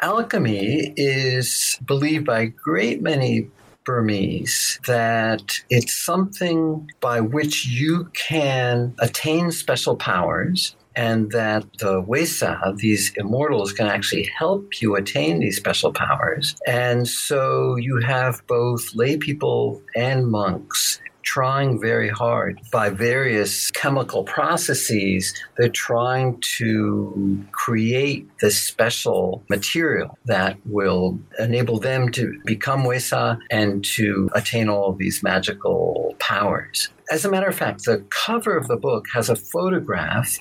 Alchemy 0.01 0.95
is 0.97 1.79
believed 1.85 2.25
by 2.25 2.41
a 2.41 2.47
great 2.47 3.03
many 3.03 3.49
Burmese 3.85 4.81
that 4.87 5.43
it's 5.71 6.05
something 6.05 6.91
by 7.01 7.21
which 7.21 7.67
you 7.67 8.11
can 8.15 8.95
attain 8.99 9.51
special 9.51 9.97
powers 9.97 10.77
and 10.95 11.31
that 11.31 11.65
the 11.79 12.03
Weikza, 12.03 12.77
these 12.77 13.13
immortals, 13.17 13.73
can 13.73 13.87
actually 13.87 14.29
help 14.37 14.83
you 14.83 14.95
attain 14.95 15.41
these 15.41 15.57
special 15.57 15.93
powers. 15.93 16.55
And 16.67 17.09
so 17.09 17.77
you 17.77 18.01
have 18.01 18.47
both 18.47 18.95
lay 18.95 19.17
people 19.17 19.81
and 19.97 20.29
monks 20.29 21.01
trying 21.23 21.81
very 21.81 22.09
hard 22.09 22.61
by 22.71 22.91
various 22.91 23.71
chemical 23.71 24.25
processes. 24.25 25.35
They're 25.57 25.69
trying 25.69 26.41
to 26.59 27.45
create 27.53 28.29
this 28.41 28.61
special 28.61 29.45
material 29.49 30.19
that 30.27 30.57
will 30.67 31.19
enable 31.39 31.79
them 31.79 32.11
to 32.11 32.41
become 32.45 32.83
Weikza 32.85 33.39
and 33.51 33.85
to 33.97 34.29
attain 34.35 34.69
all 34.69 34.93
these 34.93 35.23
magical 35.23 36.17
powers. 36.19 36.89
As 37.11 37.25
a 37.25 37.31
matter 37.31 37.49
of 37.49 37.55
fact, 37.55 37.85
the 37.85 38.05
cover 38.11 38.57
of 38.57 38.69
the 38.69 38.77
book 38.77 39.07
has 39.13 39.29
a 39.29 39.37
photograph 39.37 40.39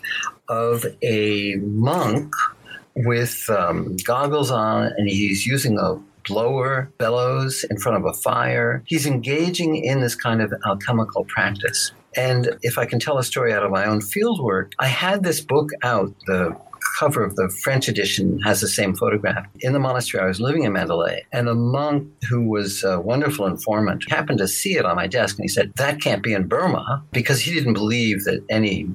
of 0.47 0.85
a 1.01 1.55
monk 1.55 2.33
with 2.95 3.49
um, 3.49 3.95
goggles 4.03 4.51
on, 4.51 4.91
and 4.97 5.07
he's 5.09 5.45
using 5.45 5.77
a 5.77 5.95
blower 6.27 6.91
bellows 6.97 7.65
in 7.69 7.77
front 7.77 7.97
of 7.97 8.05
a 8.05 8.13
fire. 8.13 8.83
He's 8.85 9.05
engaging 9.05 9.75
in 9.77 10.01
this 10.01 10.15
kind 10.15 10.41
of 10.41 10.53
alchemical 10.65 11.25
practice. 11.25 11.91
And 12.15 12.57
if 12.61 12.77
I 12.77 12.85
can 12.85 12.99
tell 12.99 13.17
a 13.17 13.23
story 13.23 13.53
out 13.53 13.63
of 13.63 13.71
my 13.71 13.85
own 13.85 14.01
fieldwork, 14.01 14.73
I 14.79 14.87
had 14.87 15.23
this 15.23 15.39
book 15.39 15.69
out, 15.83 16.13
the 16.27 16.55
cover 16.99 17.23
of 17.23 17.35
the 17.35 17.49
French 17.63 17.87
edition 17.87 18.39
has 18.39 18.61
the 18.61 18.67
same 18.67 18.95
photograph. 18.95 19.47
In 19.59 19.73
the 19.73 19.79
monastery, 19.79 20.23
I 20.23 20.27
was 20.27 20.41
living 20.41 20.63
in 20.63 20.73
Mandalay, 20.73 21.25
and 21.31 21.47
a 21.47 21.55
monk 21.55 22.11
who 22.29 22.49
was 22.49 22.83
a 22.83 22.99
wonderful 22.99 23.45
informant 23.45 24.03
happened 24.09 24.39
to 24.39 24.47
see 24.47 24.77
it 24.77 24.85
on 24.85 24.95
my 24.95 25.07
desk, 25.07 25.37
and 25.37 25.43
he 25.43 25.47
said, 25.47 25.71
That 25.75 26.01
can't 26.01 26.23
be 26.23 26.33
in 26.33 26.47
Burma, 26.47 27.03
because 27.11 27.41
he 27.41 27.53
didn't 27.53 27.73
believe 27.73 28.23
that 28.25 28.43
any 28.49 28.89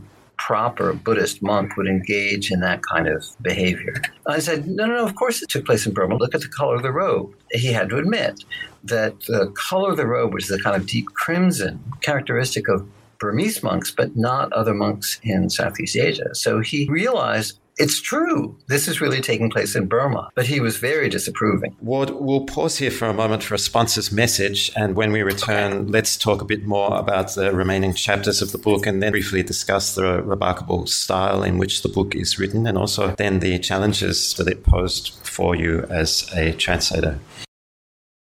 proper 0.46 0.92
Buddhist 0.92 1.42
monk 1.42 1.76
would 1.76 1.88
engage 1.88 2.52
in 2.52 2.60
that 2.60 2.80
kind 2.84 3.08
of 3.08 3.26
behavior. 3.42 4.00
I 4.28 4.38
said, 4.38 4.68
no, 4.68 4.86
no, 4.86 4.98
no, 4.98 5.04
of 5.04 5.16
course 5.16 5.42
it 5.42 5.48
took 5.48 5.66
place 5.66 5.84
in 5.86 5.92
Burma. 5.92 6.14
Look 6.14 6.36
at 6.36 6.40
the 6.40 6.46
color 6.46 6.76
of 6.76 6.84
the 6.84 6.92
robe. 6.92 7.34
He 7.50 7.72
had 7.72 7.88
to 7.88 7.96
admit 7.96 8.44
that 8.84 9.18
the 9.22 9.52
color 9.56 9.90
of 9.90 9.96
the 9.96 10.06
robe 10.06 10.32
was 10.32 10.46
the 10.46 10.60
kind 10.60 10.76
of 10.76 10.86
deep 10.86 11.06
crimson 11.14 11.82
characteristic 12.00 12.68
of 12.68 12.88
Burmese 13.18 13.60
monks, 13.64 13.90
but 13.90 14.16
not 14.16 14.52
other 14.52 14.72
monks 14.72 15.18
in 15.24 15.50
Southeast 15.50 15.96
Asia. 15.96 16.32
So 16.32 16.60
he 16.60 16.86
realized 16.88 17.58
it's 17.76 18.00
true. 18.00 18.56
This 18.68 18.88
is 18.88 19.00
really 19.00 19.20
taking 19.20 19.50
place 19.50 19.76
in 19.76 19.86
Burma. 19.86 20.30
But 20.34 20.46
he 20.46 20.60
was 20.60 20.76
very 20.76 21.08
disapproving. 21.08 21.76
Ward, 21.80 22.10
we'll 22.10 22.46
pause 22.46 22.78
here 22.78 22.90
for 22.90 23.06
a 23.06 23.14
moment 23.14 23.42
for 23.42 23.54
a 23.54 23.58
sponsor's 23.58 24.10
message. 24.10 24.70
And 24.76 24.96
when 24.96 25.12
we 25.12 25.22
return, 25.22 25.88
let's 25.88 26.16
talk 26.16 26.40
a 26.40 26.44
bit 26.44 26.64
more 26.64 26.96
about 26.96 27.34
the 27.34 27.52
remaining 27.52 27.94
chapters 27.94 28.40
of 28.42 28.52
the 28.52 28.58
book 28.58 28.86
and 28.86 29.02
then 29.02 29.12
briefly 29.12 29.42
discuss 29.42 29.94
the 29.94 30.22
remarkable 30.22 30.86
style 30.86 31.42
in 31.42 31.58
which 31.58 31.82
the 31.82 31.88
book 31.88 32.14
is 32.14 32.38
written 32.38 32.66
and 32.66 32.78
also 32.78 33.14
then 33.16 33.40
the 33.40 33.58
challenges 33.58 34.34
that 34.34 34.48
it 34.48 34.62
posed 34.64 35.14
for 35.22 35.54
you 35.54 35.82
as 35.90 36.28
a 36.34 36.52
translator. 36.52 37.18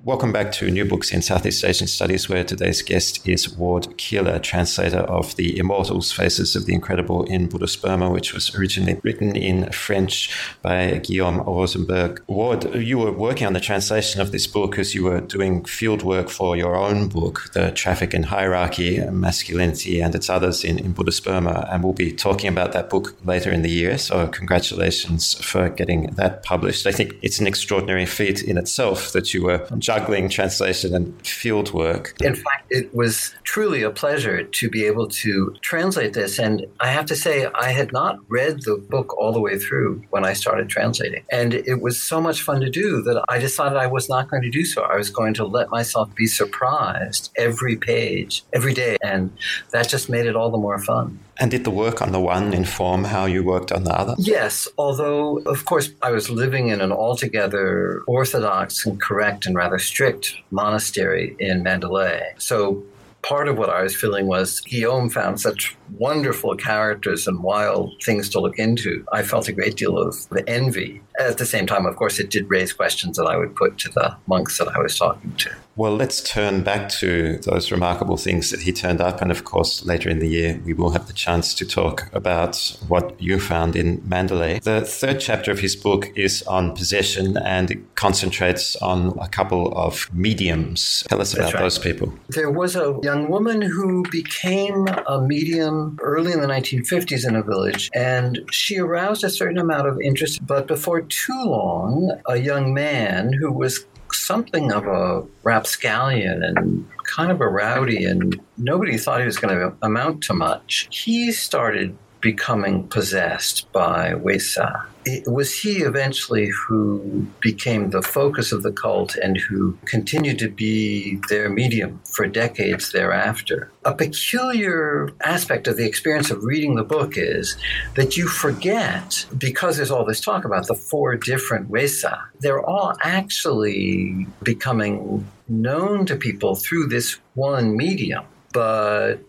Welcome 0.06 0.32
back 0.32 0.52
to 0.52 0.70
New 0.70 0.84
Books 0.84 1.14
in 1.14 1.22
Southeast 1.22 1.64
Asian 1.64 1.86
Studies, 1.86 2.28
where 2.28 2.44
today's 2.44 2.82
guest 2.82 3.26
is 3.26 3.56
Ward 3.56 3.96
Keeler, 3.96 4.38
translator 4.38 4.98
of 4.98 5.34
The 5.36 5.56
Immortals 5.56 6.12
Faces 6.12 6.54
of 6.54 6.66
the 6.66 6.74
Incredible 6.74 7.24
in 7.24 7.48
Buddhist 7.48 7.80
Burma, 7.80 8.10
which 8.10 8.34
was 8.34 8.54
originally 8.54 9.00
written 9.02 9.34
in 9.34 9.72
French 9.72 10.28
by 10.60 10.98
Guillaume 10.98 11.40
Rozenberg. 11.40 12.20
Ward, 12.26 12.74
you 12.74 12.98
were 12.98 13.12
working 13.12 13.46
on 13.46 13.54
the 13.54 13.60
translation 13.60 14.20
of 14.20 14.30
this 14.30 14.46
book 14.46 14.78
as 14.78 14.94
you 14.94 15.04
were 15.04 15.22
doing 15.22 15.64
field 15.64 16.02
work 16.02 16.28
for 16.28 16.54
your 16.54 16.76
own 16.76 17.08
book, 17.08 17.50
The 17.54 17.70
Traffic 17.70 18.12
in 18.12 18.24
Hierarchy, 18.24 19.00
Masculinity 19.10 20.02
and 20.02 20.14
its 20.14 20.28
Others 20.28 20.64
in, 20.64 20.78
in 20.78 20.92
Buddhist 20.92 21.24
Burma. 21.24 21.66
And 21.72 21.82
we'll 21.82 21.94
be 21.94 22.12
talking 22.12 22.50
about 22.50 22.72
that 22.72 22.90
book 22.90 23.16
later 23.24 23.50
in 23.50 23.62
the 23.62 23.70
year. 23.70 23.96
So, 23.96 24.28
congratulations 24.28 25.32
for 25.32 25.70
getting 25.70 26.08
that 26.16 26.42
published. 26.42 26.86
I 26.86 26.92
think 26.92 27.16
it's 27.22 27.38
an 27.38 27.46
extraordinary 27.46 28.04
feat 28.04 28.42
in 28.42 28.58
itself 28.58 29.12
that 29.12 29.32
you 29.32 29.44
were 29.44 29.66
juggling 29.98 30.28
translation 30.28 30.94
and 30.94 31.26
field 31.26 31.72
work. 31.72 32.14
In 32.22 32.34
fact, 32.34 32.66
it 32.70 32.94
was 32.94 33.34
truly 33.44 33.82
a 33.82 33.90
pleasure 33.90 34.44
to 34.44 34.68
be 34.68 34.84
able 34.84 35.08
to 35.08 35.54
translate 35.60 36.12
this. 36.14 36.38
And 36.38 36.66
I 36.80 36.88
have 36.88 37.06
to 37.06 37.16
say, 37.16 37.46
I 37.54 37.70
had 37.70 37.92
not 37.92 38.18
read 38.28 38.62
the 38.62 38.76
book 38.76 39.16
all 39.18 39.32
the 39.32 39.40
way 39.40 39.58
through 39.58 40.02
when 40.10 40.24
I 40.24 40.32
started 40.32 40.68
translating. 40.68 41.24
And 41.30 41.54
it 41.54 41.80
was 41.80 42.00
so 42.00 42.20
much 42.20 42.42
fun 42.42 42.60
to 42.60 42.70
do 42.70 43.02
that 43.02 43.24
I 43.28 43.38
decided 43.38 43.78
I 43.78 43.86
was 43.86 44.08
not 44.08 44.28
going 44.28 44.42
to 44.42 44.50
do 44.50 44.64
so. 44.64 44.82
I 44.82 44.96
was 44.96 45.10
going 45.10 45.34
to 45.34 45.44
let 45.44 45.70
myself 45.70 46.14
be 46.14 46.26
surprised 46.26 47.30
every 47.36 47.76
page, 47.76 48.44
every 48.52 48.74
day. 48.74 48.96
And 49.02 49.30
that 49.70 49.88
just 49.88 50.08
made 50.08 50.26
it 50.26 50.36
all 50.36 50.50
the 50.50 50.58
more 50.58 50.78
fun. 50.78 51.18
And 51.38 51.50
did 51.50 51.64
the 51.64 51.70
work 51.70 52.00
on 52.00 52.12
the 52.12 52.20
one 52.20 52.54
inform 52.54 53.04
how 53.04 53.24
you 53.26 53.42
worked 53.42 53.72
on 53.72 53.84
the 53.84 53.92
other? 53.92 54.14
Yes, 54.18 54.68
although, 54.78 55.38
of 55.40 55.64
course, 55.64 55.90
I 56.00 56.12
was 56.12 56.30
living 56.30 56.68
in 56.68 56.80
an 56.80 56.92
altogether 56.92 58.02
orthodox 58.06 58.86
and 58.86 59.00
correct 59.00 59.46
and 59.46 59.56
rather 59.56 59.78
strict 59.78 60.36
monastery 60.50 61.34
in 61.38 61.62
Mandalay. 61.62 62.34
So 62.38 62.84
part 63.22 63.48
of 63.48 63.58
what 63.58 63.70
I 63.70 63.82
was 63.82 63.96
feeling 63.96 64.26
was 64.26 64.60
Guillaume 64.60 65.10
found 65.10 65.40
such 65.40 65.76
wonderful 65.92 66.56
characters 66.56 67.26
and 67.26 67.42
wild 67.42 67.94
things 68.02 68.28
to 68.30 68.40
look 68.40 68.58
into. 68.58 69.04
I 69.12 69.22
felt 69.22 69.48
a 69.48 69.52
great 69.52 69.76
deal 69.76 69.98
of 69.98 70.28
the 70.30 70.48
envy. 70.48 71.00
At 71.18 71.38
the 71.38 71.46
same 71.46 71.66
time, 71.66 71.86
of 71.86 71.96
course, 71.96 72.18
it 72.18 72.30
did 72.30 72.48
raise 72.50 72.72
questions 72.72 73.16
that 73.16 73.26
I 73.26 73.36
would 73.36 73.54
put 73.54 73.78
to 73.78 73.88
the 73.90 74.16
monks 74.26 74.58
that 74.58 74.68
I 74.68 74.78
was 74.80 74.96
talking 74.96 75.34
to. 75.36 75.50
Well, 75.76 75.96
let's 75.96 76.22
turn 76.22 76.62
back 76.62 76.88
to 77.00 77.38
those 77.38 77.72
remarkable 77.72 78.16
things 78.16 78.50
that 78.50 78.60
he 78.60 78.72
turned 78.72 79.00
up. 79.00 79.20
And 79.20 79.32
of 79.32 79.44
course, 79.44 79.84
later 79.84 80.08
in 80.08 80.20
the 80.20 80.28
year, 80.28 80.60
we 80.64 80.72
will 80.72 80.90
have 80.90 81.08
the 81.08 81.12
chance 81.12 81.52
to 81.54 81.66
talk 81.66 82.08
about 82.12 82.76
what 82.86 83.20
you 83.20 83.40
found 83.40 83.74
in 83.74 84.00
Mandalay. 84.04 84.60
The 84.60 84.82
third 84.82 85.18
chapter 85.18 85.50
of 85.50 85.58
his 85.58 85.74
book 85.74 86.12
is 86.14 86.44
on 86.44 86.76
possession 86.76 87.36
and 87.38 87.72
it 87.72 87.94
concentrates 87.96 88.76
on 88.76 89.18
a 89.18 89.26
couple 89.26 89.76
of 89.76 90.08
mediums. 90.14 91.04
Tell 91.08 91.20
us 91.20 91.34
about 91.34 91.54
right. 91.54 91.60
those 91.60 91.78
people. 91.78 92.12
There 92.28 92.50
was 92.50 92.76
a 92.76 92.96
young 93.02 93.28
woman 93.28 93.60
who 93.60 94.04
became 94.10 94.86
a 95.08 95.20
medium 95.20 95.83
early 96.00 96.32
in 96.32 96.40
the 96.40 96.46
1950s 96.46 97.26
in 97.26 97.36
a 97.36 97.42
village, 97.42 97.90
and 97.94 98.40
she 98.50 98.78
aroused 98.78 99.24
a 99.24 99.30
certain 99.30 99.58
amount 99.58 99.88
of 99.88 100.00
interest. 100.00 100.44
But 100.46 100.66
before 100.66 101.02
too 101.02 101.42
long, 101.44 102.12
a 102.26 102.36
young 102.36 102.74
man 102.74 103.32
who 103.32 103.52
was 103.52 103.86
something 104.12 104.72
of 104.72 104.86
a 104.86 105.22
rapscallion 105.42 106.42
and 106.42 106.88
kind 107.04 107.30
of 107.30 107.40
a 107.40 107.48
rowdy, 107.48 108.04
and 108.04 108.40
nobody 108.56 108.96
thought 108.96 109.20
he 109.20 109.26
was 109.26 109.38
going 109.38 109.54
to 109.54 109.76
amount 109.82 110.22
to 110.24 110.34
much. 110.34 110.88
He 110.90 111.32
started 111.32 111.96
becoming 112.24 112.88
possessed 112.88 113.70
by 113.70 114.14
Weikza 114.14 114.86
it 115.06 115.28
was 115.28 115.58
he 115.58 115.82
eventually 115.82 116.48
who 116.48 117.26
became 117.40 117.90
the 117.90 118.02
focus 118.02 118.52
of 118.52 118.62
the 118.62 118.72
cult 118.72 119.16
and 119.16 119.36
who 119.36 119.76
continued 119.84 120.38
to 120.38 120.48
be 120.48 121.20
their 121.28 121.50
medium 121.50 122.00
for 122.04 122.26
decades 122.26 122.92
thereafter. 122.92 123.70
A 123.84 123.94
peculiar 123.94 125.10
aspect 125.22 125.68
of 125.68 125.76
the 125.76 125.86
experience 125.86 126.30
of 126.30 126.44
reading 126.44 126.74
the 126.74 126.84
book 126.84 127.16
is 127.16 127.56
that 127.96 128.16
you 128.16 128.28
forget, 128.28 129.26
because 129.36 129.76
there's 129.76 129.90
all 129.90 130.04
this 130.04 130.20
talk 130.20 130.44
about 130.44 130.66
the 130.66 130.74
four 130.74 131.16
different 131.16 131.70
Weikza, 131.70 132.18
they're 132.40 132.64
all 132.64 132.94
actually 133.02 134.26
becoming 134.42 135.26
known 135.48 136.06
to 136.06 136.16
people 136.16 136.54
through 136.54 136.86
this 136.86 137.18
one 137.34 137.76
medium. 137.76 138.24
But 138.54 139.20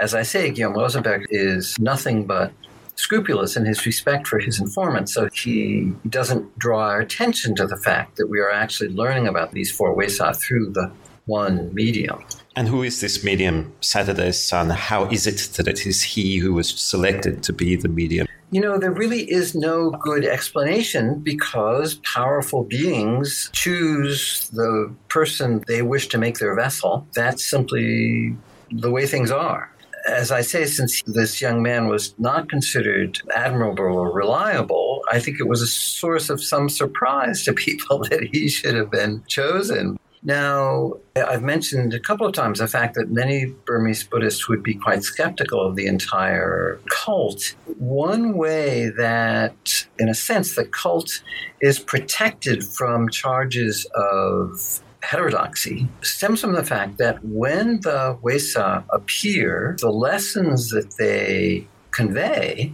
as 0.00 0.14
I 0.14 0.22
say, 0.22 0.50
Guillaume 0.50 0.74
Rozenberg 0.74 1.26
is 1.30 1.78
nothing 1.78 2.26
but 2.26 2.50
scrupulous 2.96 3.56
in 3.56 3.64
his 3.64 3.86
respect 3.86 4.26
for 4.26 4.38
his 4.38 4.58
informants. 4.58 5.14
So 5.14 5.28
he 5.32 5.92
doesn't 6.08 6.58
draw 6.58 6.80
our 6.80 7.00
attention 7.00 7.54
to 7.56 7.66
the 7.66 7.76
fact 7.76 8.16
that 8.16 8.28
we 8.28 8.40
are 8.40 8.50
actually 8.50 8.90
learning 8.90 9.28
about 9.28 9.52
these 9.52 9.70
four 9.70 9.94
Weikza 9.94 10.36
through 10.36 10.70
the 10.72 10.90
one 11.26 11.72
medium. 11.74 12.24
And 12.56 12.66
who 12.66 12.82
is 12.82 13.00
this 13.00 13.22
medium, 13.22 13.72
Saturday's 13.80 14.42
son? 14.42 14.70
How 14.70 15.04
is 15.06 15.26
it 15.26 15.38
that 15.56 15.68
it 15.68 15.86
is 15.86 16.02
he 16.02 16.38
who 16.38 16.54
was 16.54 16.68
selected 16.68 17.42
to 17.44 17.52
be 17.52 17.76
the 17.76 17.88
medium? 17.88 18.26
You 18.50 18.60
know, 18.60 18.78
there 18.78 18.90
really 18.90 19.30
is 19.30 19.54
no 19.54 19.90
good 19.90 20.24
explanation 20.24 21.20
because 21.20 21.94
powerful 22.02 22.64
beings 22.64 23.48
choose 23.52 24.48
the 24.52 24.92
person 25.08 25.62
they 25.68 25.82
wish 25.82 26.08
to 26.08 26.18
make 26.18 26.38
their 26.38 26.56
vessel. 26.56 27.06
That's 27.14 27.48
simply 27.48 28.36
the 28.70 28.90
way 28.90 29.06
things 29.06 29.30
are. 29.30 29.70
As 30.08 30.30
I 30.30 30.40
say, 30.40 30.64
since 30.64 31.02
this 31.02 31.42
young 31.42 31.62
man 31.62 31.88
was 31.88 32.14
not 32.18 32.48
considered 32.48 33.20
admirable 33.34 33.84
or 33.84 34.10
reliable, 34.10 35.04
I 35.10 35.20
think 35.20 35.38
it 35.38 35.48
was 35.48 35.60
a 35.60 35.66
source 35.66 36.30
of 36.30 36.42
some 36.42 36.68
surprise 36.68 37.44
to 37.44 37.52
people 37.66 37.98
that 38.10 38.28
he 38.32 38.48
should 38.48 38.74
have 38.74 38.90
been 38.90 39.22
chosen. 39.28 39.98
Now, 40.22 40.94
I've 41.16 41.42
mentioned 41.42 41.94
a 41.94 42.00
couple 42.00 42.26
of 42.26 42.34
times 42.34 42.58
the 42.58 42.68
fact 42.68 42.94
that 42.96 43.10
many 43.10 43.46
Burmese 43.64 44.04
Buddhists 44.04 44.48
would 44.48 44.62
be 44.62 44.74
quite 44.74 45.02
skeptical 45.02 45.66
of 45.66 45.76
the 45.76 45.86
entire 45.86 46.78
cult. 46.90 47.54
One 47.78 48.36
way 48.36 48.90
that, 48.98 49.86
in 49.98 50.10
a 50.10 50.14
sense, 50.14 50.56
the 50.56 50.66
cult 50.66 51.22
is 51.62 51.78
protected 51.78 52.64
from 52.64 53.08
charges 53.08 53.86
of 53.94 54.82
heterodoxy 55.02 55.88
stems 56.02 56.40
from 56.40 56.52
the 56.52 56.64
fact 56.64 56.98
that 56.98 57.24
when 57.24 57.80
the 57.80 58.18
Weikza 58.22 58.84
appear, 58.90 59.76
the 59.80 59.90
lessons 59.90 60.70
that 60.70 60.94
they 60.98 61.66
convey 61.90 62.72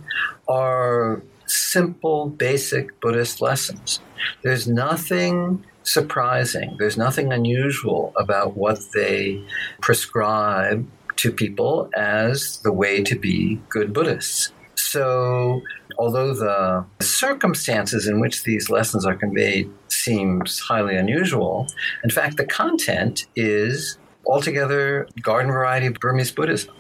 are 0.49 1.23
simple, 1.47 2.29
basic 2.29 3.01
Buddhist 3.01 3.41
lessons. 3.41 4.01
There's 4.43 4.67
nothing 4.67 5.65
surprising. 5.83 6.77
There's 6.79 6.97
nothing 6.97 7.33
unusual 7.33 8.13
about 8.17 8.57
what 8.57 8.79
they 8.93 9.45
prescribe 9.81 10.87
to 11.17 11.33
people 11.33 11.89
as 11.97 12.59
the 12.63 12.73
way 12.73 13.03
to 13.05 13.19
be 13.19 13.61
good 13.69 13.93
Buddhists. 13.93 14.53
So, 14.75 15.63
although 15.99 16.35
the 16.35 16.85
circumstances 17.01 18.07
in 18.07 18.21
which 18.21 18.43
these 18.43 18.69
lessons 18.69 19.07
are 19.07 19.15
conveyed 19.15 19.71
seems 20.07 20.61
highly 20.61 20.97
unusual, 20.97 21.67
in 22.05 22.11
fact, 22.11 22.37
the 22.37 22.47
content 22.47 23.27
is 23.35 23.99
altogether 24.25 25.09
garden 25.21 25.51
variety 25.51 25.89
Burmese 25.89 26.31
Buddhism. 26.31 26.73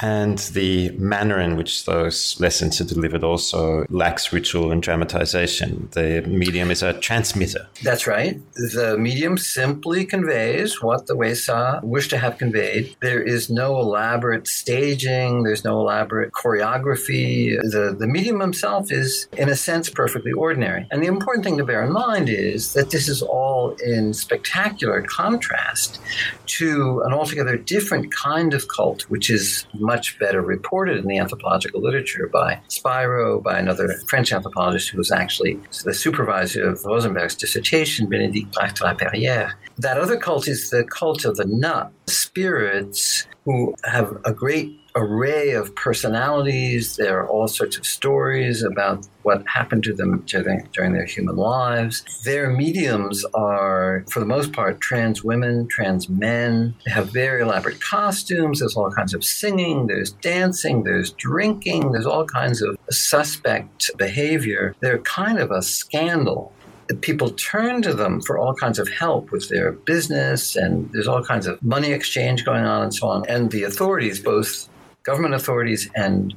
And 0.00 0.38
the 0.38 0.90
manner 0.90 1.38
in 1.40 1.56
which 1.56 1.84
those 1.84 2.38
lessons 2.40 2.80
are 2.80 2.84
delivered 2.84 3.22
also 3.22 3.84
lacks 3.90 4.32
ritual 4.32 4.72
and 4.72 4.82
dramatization. 4.82 5.88
The 5.92 6.22
medium 6.26 6.70
is 6.70 6.82
a 6.82 6.94
transmitter. 6.94 7.66
That's 7.82 8.06
right. 8.06 8.40
The 8.54 8.96
medium 8.98 9.36
simply 9.36 10.04
conveys 10.04 10.82
what 10.82 11.06
the 11.06 11.14
Weikza 11.14 11.82
wish 11.82 12.08
to 12.08 12.18
have 12.18 12.38
conveyed. 12.38 12.96
There 13.00 13.22
is 13.22 13.50
no 13.50 13.78
elaborate 13.78 14.46
staging, 14.46 15.42
there's 15.42 15.64
no 15.64 15.80
elaborate 15.80 16.32
choreography. 16.32 17.60
The, 17.60 17.94
the 17.98 18.06
medium 18.06 18.40
himself 18.40 18.90
is, 18.90 19.28
in 19.36 19.48
a 19.48 19.56
sense, 19.56 19.90
perfectly 19.90 20.32
ordinary. 20.32 20.86
And 20.90 21.02
the 21.02 21.08
important 21.08 21.44
thing 21.44 21.58
to 21.58 21.64
bear 21.64 21.84
in 21.84 21.92
mind 21.92 22.28
is 22.28 22.72
that 22.72 22.90
this 22.90 23.08
is 23.08 23.22
all 23.22 23.72
in 23.84 24.14
spectacular 24.14 25.02
contrast 25.02 26.00
to 26.46 27.02
an 27.04 27.12
altogether 27.12 27.56
different 27.56 28.12
kind 28.12 28.54
of 28.54 28.66
cult, 28.68 29.02
which 29.02 29.30
is 29.30 29.66
much 29.90 30.16
better 30.20 30.40
reported 30.40 30.98
in 30.98 31.08
the 31.08 31.18
anthropological 31.18 31.80
literature 31.80 32.28
by 32.32 32.60
Spiro, 32.68 33.40
by 33.40 33.58
another 33.58 33.88
French 34.06 34.32
anthropologist 34.32 34.88
who 34.90 34.98
was 34.98 35.10
actually 35.10 35.58
the 35.84 35.92
supervisor 35.92 36.62
of 36.68 36.78
Rozenberg's 36.84 37.34
dissertation, 37.34 38.06
Bénédicte 38.06 38.52
Brac 38.52 38.76
de 38.76 38.84
la 38.84 38.94
Perrière. 38.94 39.54
That 39.78 39.98
other 39.98 40.16
cult 40.16 40.46
is 40.46 40.70
the 40.70 40.84
cult 40.84 41.24
of 41.24 41.36
the 41.36 41.44
nat, 41.44 41.90
spirits 42.06 43.26
who 43.44 43.74
have 43.84 44.16
a 44.24 44.32
great 44.32 44.79
array 44.94 45.52
of 45.52 45.74
personalities. 45.74 46.96
There 46.96 47.18
are 47.20 47.28
all 47.28 47.48
sorts 47.48 47.76
of 47.76 47.86
stories 47.86 48.62
about 48.62 49.06
what 49.22 49.46
happened 49.46 49.84
to 49.84 49.92
them 49.92 50.24
during, 50.26 50.68
their 50.74 51.04
human 51.04 51.36
lives. 51.36 52.04
Their 52.24 52.50
mediums 52.50 53.24
are, 53.34 54.04
for 54.10 54.20
the 54.20 54.26
most 54.26 54.52
part, 54.52 54.80
trans 54.80 55.22
women, 55.22 55.68
trans 55.68 56.08
men. 56.08 56.74
They 56.84 56.92
have 56.92 57.10
very 57.10 57.42
elaborate 57.42 57.80
costumes. 57.80 58.60
There's 58.60 58.76
all 58.76 58.90
kinds 58.90 59.14
of 59.14 59.22
singing, 59.22 59.86
there's 59.86 60.12
dancing, 60.12 60.84
there's 60.84 61.12
drinking, 61.12 61.92
there's 61.92 62.06
all 62.06 62.24
kinds 62.24 62.62
of 62.62 62.78
suspect 62.90 63.90
behavior. 63.96 64.74
They're 64.80 64.98
kind 64.98 65.38
of 65.38 65.50
a 65.50 65.62
scandal 65.62 66.52
people 67.00 67.30
turn 67.30 67.82
to 67.82 67.94
them 67.94 68.20
for 68.20 68.38
all 68.38 68.54
kinds 68.54 68.78
of 68.78 68.88
help 68.88 69.30
with 69.30 69.48
their 69.48 69.72
business, 69.72 70.56
and 70.56 70.90
there's 70.92 71.06
all 71.06 71.22
kinds 71.22 71.46
of 71.46 71.62
money 71.62 71.92
exchange 71.92 72.44
going 72.44 72.64
on 72.64 72.82
and 72.82 72.94
so 72.94 73.08
on. 73.08 73.24
And 73.28 73.50
the 73.50 73.62
authorities, 73.62 74.20
both 74.20 74.68
government 75.10 75.34
authorities 75.34 75.90
and 75.96 76.34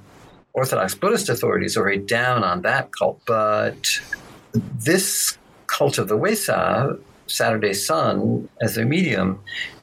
Orthodox 0.53 0.95
Buddhist 0.95 1.29
authorities, 1.29 1.77
are 1.77 1.83
very 1.83 1.99
down 1.99 2.43
on 2.43 2.63
that 2.63 2.91
cult. 2.91 3.21
But 3.27 3.99
this 4.53 5.37
cult 5.67 5.99
of 5.99 6.07
the 6.07 6.17
Weikza, 6.17 6.99
Saturday 7.27 7.73
Sun, 7.73 8.49
as 8.61 8.73
their 8.73 8.85
medium, 8.85 9.39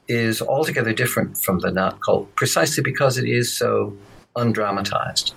is 0.09 0.41
altogether 0.41 0.91
different 0.91 1.37
from 1.37 1.59
the 1.59 1.71
Nat 1.71 1.95
cult, 2.05 2.35
precisely 2.35 2.83
because 2.83 3.17
it 3.17 3.27
is 3.27 3.53
so 3.53 3.95
undramatized. 4.35 5.33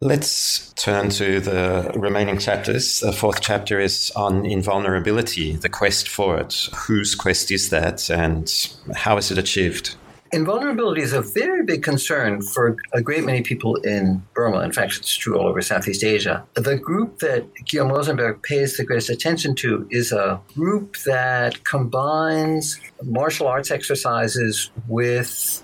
Let's 0.00 0.72
turn 0.74 1.10
to 1.10 1.40
the 1.40 1.92
remaining 1.94 2.38
chapters. 2.38 3.00
The 3.00 3.12
fourth 3.12 3.40
chapter 3.40 3.80
is 3.80 4.12
on 4.16 4.46
invulnerability, 4.46 5.56
the 5.56 5.68
quest 5.68 6.08
for 6.08 6.38
it. 6.38 6.68
Whose 6.86 7.14
quest 7.14 7.50
is 7.50 7.70
that, 7.70 8.10
and 8.10 8.52
how 8.94 9.16
is 9.16 9.30
it 9.32 9.38
achieved? 9.38 9.96
Invulnerability 10.34 11.02
is 11.02 11.12
a 11.12 11.20
very 11.20 11.62
big 11.62 11.82
concern 11.82 12.40
for 12.40 12.74
a 12.94 13.02
great 13.02 13.22
many 13.24 13.42
people 13.42 13.76
in 13.76 14.22
Burma. 14.32 14.60
In 14.60 14.72
fact, 14.72 14.96
it's 14.96 15.14
true 15.14 15.38
all 15.38 15.46
over 15.46 15.60
Southeast 15.60 16.02
Asia. 16.02 16.42
The 16.54 16.76
group 16.76 17.18
that 17.18 17.44
Guillaume 17.66 17.90
Rozenberg 17.90 18.42
pays 18.42 18.78
the 18.78 18.84
greatest 18.84 19.10
attention 19.10 19.54
to 19.56 19.86
is 19.90 20.10
a 20.10 20.40
group 20.54 20.96
that 21.04 21.64
combines 21.64 22.80
martial 23.02 23.46
arts 23.46 23.70
exercises 23.70 24.70
with 24.88 25.62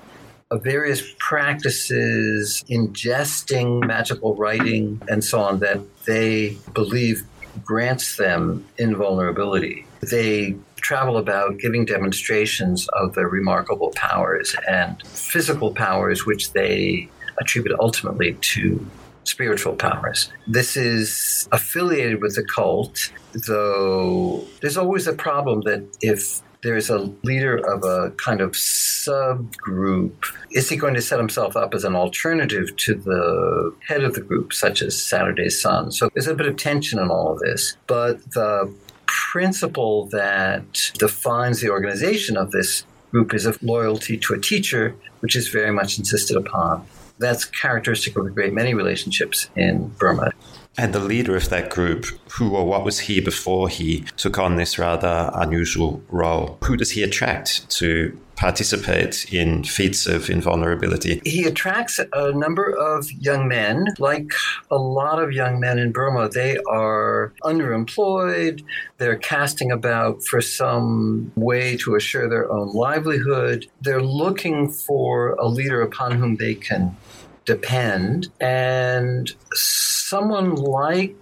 uh, 0.50 0.58
various 0.58 1.02
practices, 1.18 2.62
ingesting 2.68 3.86
magical 3.86 4.34
writing, 4.36 5.00
and 5.08 5.24
so 5.24 5.40
on 5.40 5.60
that 5.60 5.80
they 6.04 6.58
believe 6.74 7.24
grants 7.64 8.16
them 8.16 8.66
invulnerability. 8.76 9.86
They 10.00 10.56
travel 10.80 11.16
about 11.16 11.58
giving 11.58 11.84
demonstrations 11.84 12.88
of 12.94 13.14
their 13.14 13.28
remarkable 13.28 13.90
powers 13.94 14.54
and 14.68 15.02
physical 15.06 15.72
powers, 15.72 16.26
which 16.26 16.52
they 16.52 17.08
attribute 17.40 17.78
ultimately 17.78 18.34
to 18.40 18.84
spiritual 19.24 19.74
powers. 19.74 20.30
This 20.46 20.76
is 20.76 21.48
affiliated 21.52 22.22
with 22.22 22.34
the 22.34 22.44
cult, 22.44 23.12
though 23.46 24.44
there's 24.60 24.76
always 24.76 25.06
a 25.06 25.12
problem 25.12 25.60
that 25.62 25.86
if 26.00 26.40
there's 26.62 26.90
a 26.90 26.98
leader 27.22 27.56
of 27.56 27.84
a 27.84 28.10
kind 28.16 28.40
of 28.40 28.52
subgroup. 28.52 30.12
Is 30.50 30.68
he 30.68 30.76
going 30.76 30.94
to 30.94 31.02
set 31.02 31.18
himself 31.18 31.56
up 31.56 31.72
as 31.74 31.84
an 31.84 31.94
alternative 31.94 32.74
to 32.76 32.94
the 32.94 33.74
head 33.86 34.02
of 34.02 34.14
the 34.14 34.20
group, 34.20 34.52
such 34.52 34.82
as 34.82 35.00
Saturday 35.00 35.50
Sun? 35.50 35.92
So 35.92 36.10
there's 36.14 36.26
a 36.26 36.34
bit 36.34 36.46
of 36.46 36.56
tension 36.56 36.98
in 36.98 37.10
all 37.10 37.32
of 37.32 37.38
this. 37.38 37.76
But 37.86 38.32
the 38.32 38.74
principle 39.08 40.06
that 40.06 40.92
defines 40.98 41.60
the 41.60 41.70
organization 41.70 42.36
of 42.36 42.50
this 42.50 42.84
group 43.10 43.34
is 43.34 43.46
of 43.46 43.60
loyalty 43.62 44.16
to 44.18 44.34
a 44.34 44.38
teacher, 44.38 44.94
which 45.20 45.34
is 45.34 45.48
very 45.48 45.72
much 45.72 45.98
insisted 45.98 46.36
upon. 46.36 46.86
That's 47.18 47.44
characteristic 47.44 48.16
of 48.16 48.26
a 48.26 48.30
great 48.30 48.52
many 48.52 48.74
relationships 48.74 49.48
in 49.56 49.88
Burma. 49.98 50.30
And 50.76 50.92
the 50.92 51.00
leader 51.00 51.36
of 51.36 51.48
that 51.48 51.70
group, 51.70 52.06
who 52.30 52.54
or 52.54 52.64
what 52.64 52.84
was 52.84 53.00
he 53.00 53.20
before 53.20 53.68
he 53.68 54.04
took 54.16 54.38
on 54.38 54.54
this 54.54 54.78
rather 54.78 55.30
unusual 55.34 56.00
role? 56.08 56.58
Who 56.64 56.76
does 56.76 56.92
he 56.92 57.02
attract 57.02 57.68
to 57.70 58.16
participate 58.38 59.32
in 59.32 59.64
feats 59.64 60.06
of 60.06 60.30
invulnerability? 60.30 61.20
He 61.24 61.44
attracts 61.44 61.98
a 62.12 62.32
number 62.32 62.70
of 62.70 63.10
young 63.12 63.48
men. 63.48 63.86
Like 63.98 64.30
a 64.70 64.78
lot 64.78 65.20
of 65.20 65.32
young 65.32 65.58
men 65.58 65.78
in 65.78 65.90
Burma, 65.90 66.28
they 66.28 66.56
are 66.70 67.32
underemployed. 67.42 68.62
They're 68.98 69.16
casting 69.16 69.72
about 69.72 70.22
for 70.22 70.40
some 70.40 71.32
way 71.34 71.76
to 71.78 71.96
assure 71.96 72.28
their 72.28 72.50
own 72.50 72.72
livelihood. 72.72 73.66
They're 73.82 74.02
looking 74.02 74.70
for 74.70 75.30
a 75.32 75.48
leader 75.48 75.82
upon 75.82 76.12
whom 76.12 76.36
they 76.36 76.54
can 76.54 76.96
depend. 77.44 78.28
And 78.40 79.34
someone 79.52 80.54
like 80.54 81.16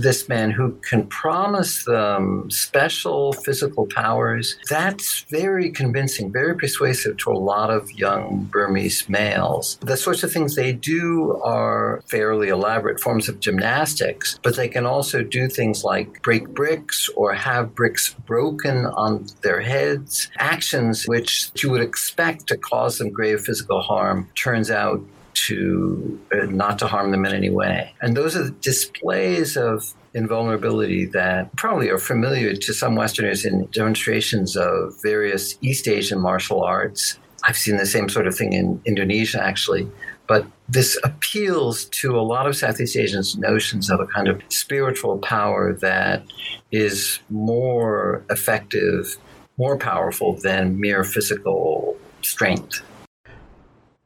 this 0.00 0.28
man 0.28 0.50
who 0.50 0.72
can 0.88 1.06
promise 1.06 1.84
them 1.84 2.50
special 2.50 3.32
physical 3.32 3.86
powers, 3.86 4.56
that's 4.68 5.20
very 5.30 5.70
convincing, 5.70 6.32
very 6.32 6.56
persuasive 6.56 7.16
to 7.18 7.30
a 7.30 7.38
lot 7.38 7.70
of 7.70 7.90
young 7.92 8.48
Burmese 8.50 9.08
males. 9.08 9.78
The 9.80 9.96
sorts 9.96 10.22
of 10.22 10.32
things 10.32 10.54
they 10.54 10.72
do 10.72 11.40
are 11.42 12.02
fairly 12.06 12.48
elaborate 12.48 13.00
forms 13.00 13.28
of 13.28 13.40
gymnastics, 13.40 14.38
but 14.42 14.56
they 14.56 14.68
can 14.68 14.86
also 14.86 15.22
do 15.22 15.48
things 15.48 15.84
like 15.84 16.22
break 16.22 16.48
bricks 16.48 17.08
or 17.16 17.34
have 17.34 17.74
bricks 17.74 18.14
broken 18.26 18.86
on 18.86 19.26
their 19.42 19.60
heads. 19.60 20.30
Actions 20.38 21.04
which 21.06 21.50
you 21.62 21.70
would 21.70 21.80
expect 21.80 22.46
to 22.48 22.56
cause 22.56 22.98
them 22.98 23.10
grave 23.10 23.40
physical 23.40 23.80
harm 23.80 24.28
turns 24.34 24.70
out 24.70 25.00
to 25.46 26.20
uh, 26.32 26.46
not 26.46 26.78
to 26.78 26.86
harm 26.86 27.10
them 27.10 27.24
in 27.24 27.34
any 27.34 27.50
way. 27.50 27.94
And 28.00 28.16
those 28.16 28.36
are 28.36 28.50
displays 28.50 29.56
of 29.56 29.94
invulnerability 30.14 31.06
that 31.06 31.54
probably 31.56 31.90
are 31.90 31.98
familiar 31.98 32.54
to 32.54 32.72
some 32.72 32.94
Westerners 32.96 33.44
in 33.44 33.66
demonstrations 33.66 34.56
of 34.56 34.94
various 35.02 35.56
East 35.60 35.86
Asian 35.86 36.20
martial 36.20 36.62
arts. 36.62 37.18
I've 37.44 37.56
seen 37.56 37.76
the 37.76 37.86
same 37.86 38.08
sort 38.08 38.26
of 38.26 38.36
thing 38.36 38.52
in 38.52 38.80
Indonesia, 38.84 39.42
actually. 39.42 39.88
But 40.26 40.46
this 40.68 40.98
appeals 41.04 41.86
to 41.86 42.18
a 42.18 42.20
lot 42.20 42.46
of 42.46 42.54
Southeast 42.54 42.96
Asians' 42.96 43.38
notions 43.38 43.90
of 43.90 44.00
a 44.00 44.06
kind 44.06 44.28
of 44.28 44.42
spiritual 44.50 45.18
power 45.18 45.72
that 45.80 46.22
is 46.70 47.20
more 47.30 48.24
effective, 48.28 49.16
more 49.56 49.78
powerful 49.78 50.34
than 50.34 50.78
mere 50.78 51.02
physical 51.02 51.96
strength. 52.22 52.82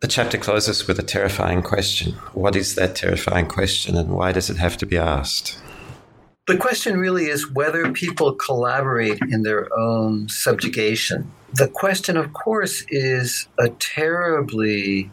The 0.02 0.08
chapter 0.08 0.36
closes 0.36 0.88
with 0.88 0.98
a 0.98 1.04
terrifying 1.04 1.62
question. 1.62 2.14
What 2.34 2.56
is 2.56 2.74
that 2.74 2.96
terrifying 2.96 3.46
question 3.46 3.96
and 3.96 4.10
why 4.10 4.32
does 4.32 4.50
it 4.50 4.56
have 4.56 4.76
to 4.78 4.86
be 4.86 4.98
asked? 4.98 5.56
The 6.48 6.56
question 6.56 6.98
really 6.98 7.26
is 7.26 7.52
whether 7.52 7.92
people 7.92 8.32
collaborate 8.32 9.20
in 9.30 9.44
their 9.44 9.68
own 9.78 10.28
subjugation. 10.28 11.30
The 11.54 11.68
question, 11.68 12.16
of 12.16 12.32
course, 12.32 12.84
is 12.88 13.46
a 13.60 13.68
terribly 13.68 15.08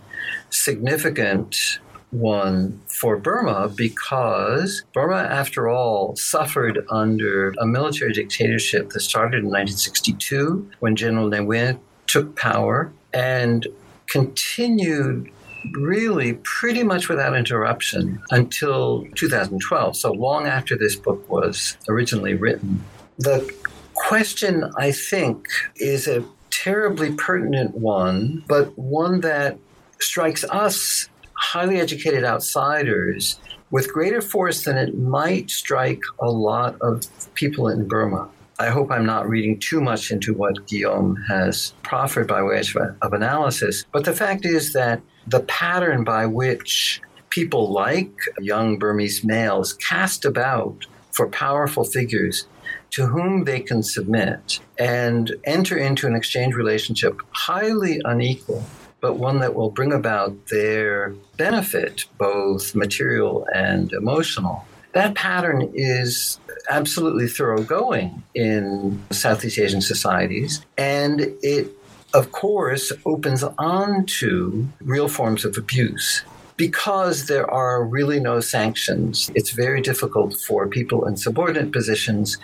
significant 0.50 1.78
one 2.10 2.82
for 2.88 3.16
Burma 3.16 3.70
because 3.70 4.84
Burma, 4.92 5.18
after 5.18 5.70
all, 5.70 6.16
suffered 6.16 6.84
under 6.90 7.54
a 7.60 7.68
military 7.68 8.12
dictatorship 8.12 8.90
that 8.90 9.02
started 9.02 9.44
in 9.44 9.52
1962 9.52 10.68
when 10.80 10.96
General 10.96 11.28
Ne 11.28 11.42
Win 11.42 11.80
took 12.08 12.36
power 12.36 12.92
and 13.14 13.68
continued 14.10 15.32
really 15.72 16.34
pretty 16.44 16.84
much 16.84 17.10
without 17.10 17.36
interruption 17.36 18.22
until 18.32 19.06
2012, 19.16 19.96
so 19.96 20.12
long 20.12 20.48
after 20.48 20.78
this 20.78 20.96
book 20.96 21.30
was 21.30 21.78
originally 21.88 22.34
written. 22.34 22.84
The 23.18 23.54
question, 23.94 24.72
I 24.78 24.92
think, 24.92 25.48
is 25.76 26.08
a 26.08 26.24
terribly 26.50 27.12
pertinent 27.14 27.76
one, 27.76 28.44
but 28.48 28.78
one 28.78 29.22
that 29.22 29.58
strikes 30.00 30.44
us 30.46 31.10
highly 31.34 31.80
educated 31.80 32.24
outsiders 32.24 33.40
with 33.72 33.92
greater 33.92 34.22
force 34.22 34.64
than 34.64 34.78
it 34.78 34.98
might 34.98 35.50
strike 35.50 36.02
a 36.20 36.30
lot 36.30 36.76
of 36.82 37.04
people 37.34 37.68
in 37.68 37.88
Burma. 37.88 38.30
I 38.62 38.68
hope 38.68 38.92
I'm 38.92 39.06
not 39.06 39.30
reading 39.30 39.58
too 39.58 39.80
much 39.80 40.12
into 40.12 40.34
what 40.34 40.68
Guillaume 40.68 41.16
has 41.30 41.74
proffered 41.82 42.28
by 42.28 42.44
way 42.44 42.62
of 43.02 43.14
analysis, 43.14 43.86
but 43.94 44.04
the 44.04 44.12
fact 44.12 44.46
is 44.46 44.74
that 44.74 45.02
the 45.28 45.40
pattern 45.42 46.04
by 46.04 46.26
which 46.26 47.00
people 47.30 47.72
like 47.72 48.12
young 48.42 48.78
Burmese 48.78 49.24
males 49.24 49.72
cast 49.74 50.26
about 50.26 50.86
for 51.12 51.30
powerful 51.30 51.86
figures 51.86 52.48
to 52.92 53.06
whom 53.06 53.46
they 53.46 53.62
can 53.62 53.82
submit 53.82 54.60
and 54.78 55.34
enter 55.46 55.78
into 55.78 56.06
an 56.06 56.16
exchange 56.16 56.54
relationship 56.54 57.22
highly 57.32 58.02
unequal, 58.04 58.62
but 59.00 59.16
one 59.16 59.40
that 59.40 59.56
will 59.56 59.70
bring 59.70 59.94
about 59.94 60.48
their 60.48 61.16
benefit, 61.38 62.04
both 62.18 62.76
material 62.76 63.48
and 63.56 63.94
emotional. 63.94 64.66
That 64.94 65.16
pattern 65.16 65.72
is 65.74 66.40
absolutely 66.70 67.28
thoroughgoing 67.28 68.24
in 68.34 69.02
Southeast 69.12 69.60
Asian 69.60 69.82
societies, 69.82 70.66
and 70.78 71.22
it 71.42 71.76
of 72.14 72.32
course, 72.32 72.92
opens 73.06 73.44
on 73.44 74.06
to 74.06 74.68
real 74.82 75.08
forms 75.08 75.46
of 75.46 75.58
abuse. 75.58 76.24
Because 76.58 77.28
there 77.28 77.50
are 77.50 77.84
really 77.84 78.20
no 78.20 78.40
sanctions, 78.42 79.32
it's 79.34 79.52
very 79.52 79.82
difficult 79.82 80.36
for 80.46 80.68
people 80.68 81.06
in 81.06 81.16
subordinate 81.16 81.72
positions 81.72 82.38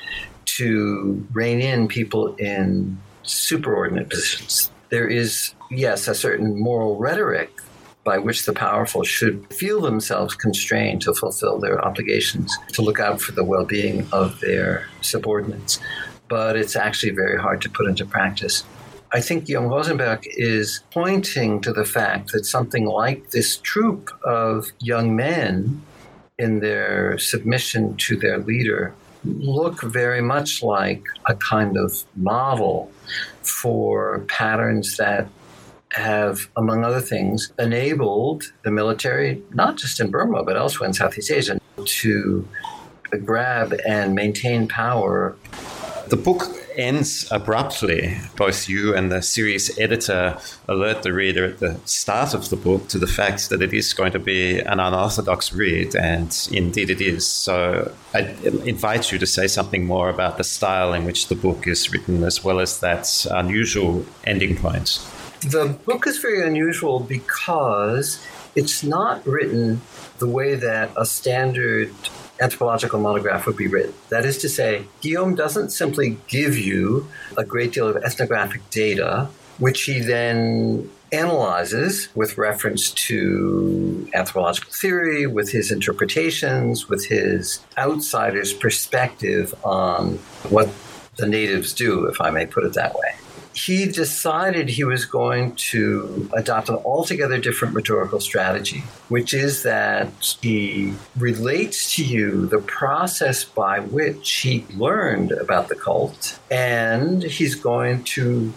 to 0.46 1.26
rein 1.34 1.60
in 1.60 1.88
people 1.88 2.36
in 2.36 2.98
superordinate 3.26 4.10
positions. 4.10 4.72
There 4.90 5.08
is, 5.08 5.54
yes, 5.70 6.08
a 6.08 6.16
certain 6.16 6.58
moral 6.60 6.98
rhetoric 6.98 7.52
by 8.06 8.20
which 8.20 8.46
the 8.46 8.54
powerful 8.54 9.04
should 9.04 9.52
feel 9.52 9.82
themselves 9.82 10.36
constrained 10.36 11.02
to 11.02 11.14
fulfill 11.14 11.60
their 11.60 11.84
obligations, 11.84 12.58
to 12.72 12.82
look 12.82 13.00
out 13.00 13.20
for 13.20 13.34
the 13.34 13.44
well 13.44 13.66
being 13.66 14.08
of 14.14 14.40
their 14.40 14.88
subordinates. 15.02 15.80
But 16.30 16.56
it's 16.56 16.76
actually 16.76 17.12
very 17.12 17.38
hard 17.38 17.62
to 17.64 17.70
put 17.70 17.88
into 17.88 18.06
practice. 18.06 18.64
I 19.12 19.22
think 19.22 19.46
Guillaume 19.46 19.70
Rozenberg 19.70 20.24
is 20.26 20.82
pointing 20.92 21.62
to 21.62 21.74
the 21.74 21.86
fact 21.86 22.32
that 22.32 22.46
something 22.46 22.86
like 22.86 23.32
this 23.32 23.58
troop 23.58 24.12
of 24.24 24.72
young 24.80 25.16
men 25.16 25.82
in 26.38 26.60
their 26.60 27.18
submission 27.18 27.96
to 27.98 28.18
their 28.18 28.40
leader 28.40 28.94
look 29.24 29.82
very 29.82 30.22
much 30.22 30.62
like 30.62 31.04
a 31.26 31.36
kind 31.36 31.78
of 31.78 32.04
model 32.16 32.92
for 33.42 34.20
patterns 34.28 34.98
that 34.98 35.28
have, 35.96 36.50
among 36.58 36.84
other 36.84 37.02
things, 37.02 37.52
enabled 37.58 38.44
the 38.64 38.72
military, 38.72 39.42
not 39.52 39.78
just 39.78 40.00
in 40.00 40.12
Burma, 40.12 40.44
but 40.44 40.58
elsewhere 40.58 40.88
in 40.88 40.94
Southeast 40.94 41.32
Asia, 41.32 41.60
to 41.86 42.48
grab 43.24 43.74
and 43.88 44.14
maintain 44.14 44.68
power. 44.68 45.36
The 46.10 46.18
book 46.18 46.44
ends 46.76 47.26
abruptly. 47.32 48.18
Both 48.36 48.68
you 48.68 48.94
and 48.94 49.10
the 49.10 49.22
series 49.22 49.80
editor 49.80 50.38
alert 50.68 51.04
the 51.04 51.14
reader 51.14 51.46
at 51.46 51.60
the 51.60 51.80
start 51.86 52.34
of 52.34 52.50
the 52.50 52.58
book 52.58 52.90
to 52.90 53.00
the 53.00 53.08
fact 53.08 53.50
that 53.50 53.62
it 53.62 53.74
is 53.74 53.94
going 53.94 54.12
to 54.12 54.20
be 54.20 54.60
an 54.60 54.82
unorthodox 54.82 55.54
read, 55.54 55.96
and 55.96 56.48
indeed 56.52 56.90
it 56.90 57.00
is. 57.00 57.26
So 57.26 57.94
I 58.14 58.36
invite 58.66 59.14
you 59.14 59.18
to 59.20 59.26
say 59.26 59.48
something 59.48 59.86
more 59.86 60.10
about 60.10 60.38
the 60.38 60.44
style 60.44 60.94
in 60.94 61.06
which 61.06 61.30
the 61.30 61.36
book 61.36 61.66
is 61.66 61.92
written, 61.92 62.24
as 62.24 62.44
well 62.44 62.60
as 62.60 62.82
that 62.82 63.26
unusual 63.32 64.06
ending 64.26 64.58
point. 64.58 65.00
The 65.46 65.78
book 65.86 66.08
is 66.08 66.18
very 66.18 66.42
unusual 66.42 67.00
because 67.00 68.20
it's 68.56 68.84
not 68.84 69.24
written 69.28 69.80
the 70.18 70.28
way 70.28 70.56
that 70.56 70.90
a 70.98 71.06
standard 71.06 71.94
anthropological 72.42 73.00
monograph 73.00 73.46
would 73.46 73.56
be 73.56 73.68
written. 73.68 73.94
That 74.10 74.26
is 74.26 74.40
to 74.40 74.50
say, 74.50 74.88
Guillaume 75.02 75.36
doesn't 75.36 75.70
simply 75.70 76.18
give 76.28 76.58
you 76.58 77.08
a 77.38 77.44
great 77.44 77.74
deal 77.74 77.88
of 77.88 77.96
ethnographic 77.98 78.68
data, 78.72 79.30
which 79.60 79.84
he 79.84 80.00
then 80.00 80.90
analyzes 81.12 82.08
with 82.16 82.40
reference 82.40 82.90
to 82.92 84.10
anthropological 84.16 84.72
theory, 84.74 85.28
with 85.28 85.52
his 85.52 85.72
interpretations, 85.72 86.90
with 86.90 87.06
his 87.06 87.60
outsider's 87.78 88.52
perspective 88.52 89.54
on 89.64 90.16
what 90.50 90.70
the 91.18 91.28
natives 91.28 91.72
do, 91.72 92.06
if 92.06 92.20
I 92.20 92.32
may 92.32 92.48
put 92.48 92.64
it 92.64 92.74
that 92.74 92.96
way 92.96 93.14
he 93.56 93.86
decided 93.88 94.68
he 94.68 94.84
was 94.84 95.06
going 95.06 95.56
to 95.56 96.30
adopt 96.34 96.68
an 96.68 96.76
altogether 96.76 97.38
different 97.38 97.74
rhetorical 97.74 98.20
strategy, 98.20 98.84
which 99.08 99.34
is 99.34 99.64
that 99.64 100.10
he 100.42 100.94
relates 101.16 101.96
to 101.96 102.04
you 102.04 102.48
the 102.48 102.60
process 102.60 103.46
by 103.46 103.80
which 103.80 104.30
he 104.30 104.66
learned 104.76 105.32
about 105.32 105.70
the 105.70 105.76
cult, 105.76 106.38
and 106.52 107.24
he's 107.24 107.56
going 107.56 108.04
to 108.04 108.54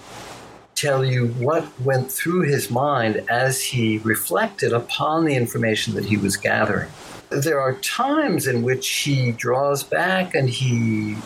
tell 0.74 1.04
you 1.04 1.28
what 1.28 1.80
went 1.80 2.11
through 2.11 2.42
his 2.42 2.68
mind 2.68 3.24
as 3.30 3.62
he 3.62 3.98
reflected 3.98 4.72
upon 4.72 5.24
the 5.24 5.34
information 5.34 5.94
that 5.94 6.04
he 6.04 6.16
was 6.16 6.37
gathering. 6.37 6.90
There 7.30 7.61
are 7.61 7.74
times 7.74 8.48
in 8.48 8.62
which 8.62 8.88
he 8.88 9.32
draws 9.32 9.84
back 9.84 10.34
and 10.34 10.48
he 10.48 11.16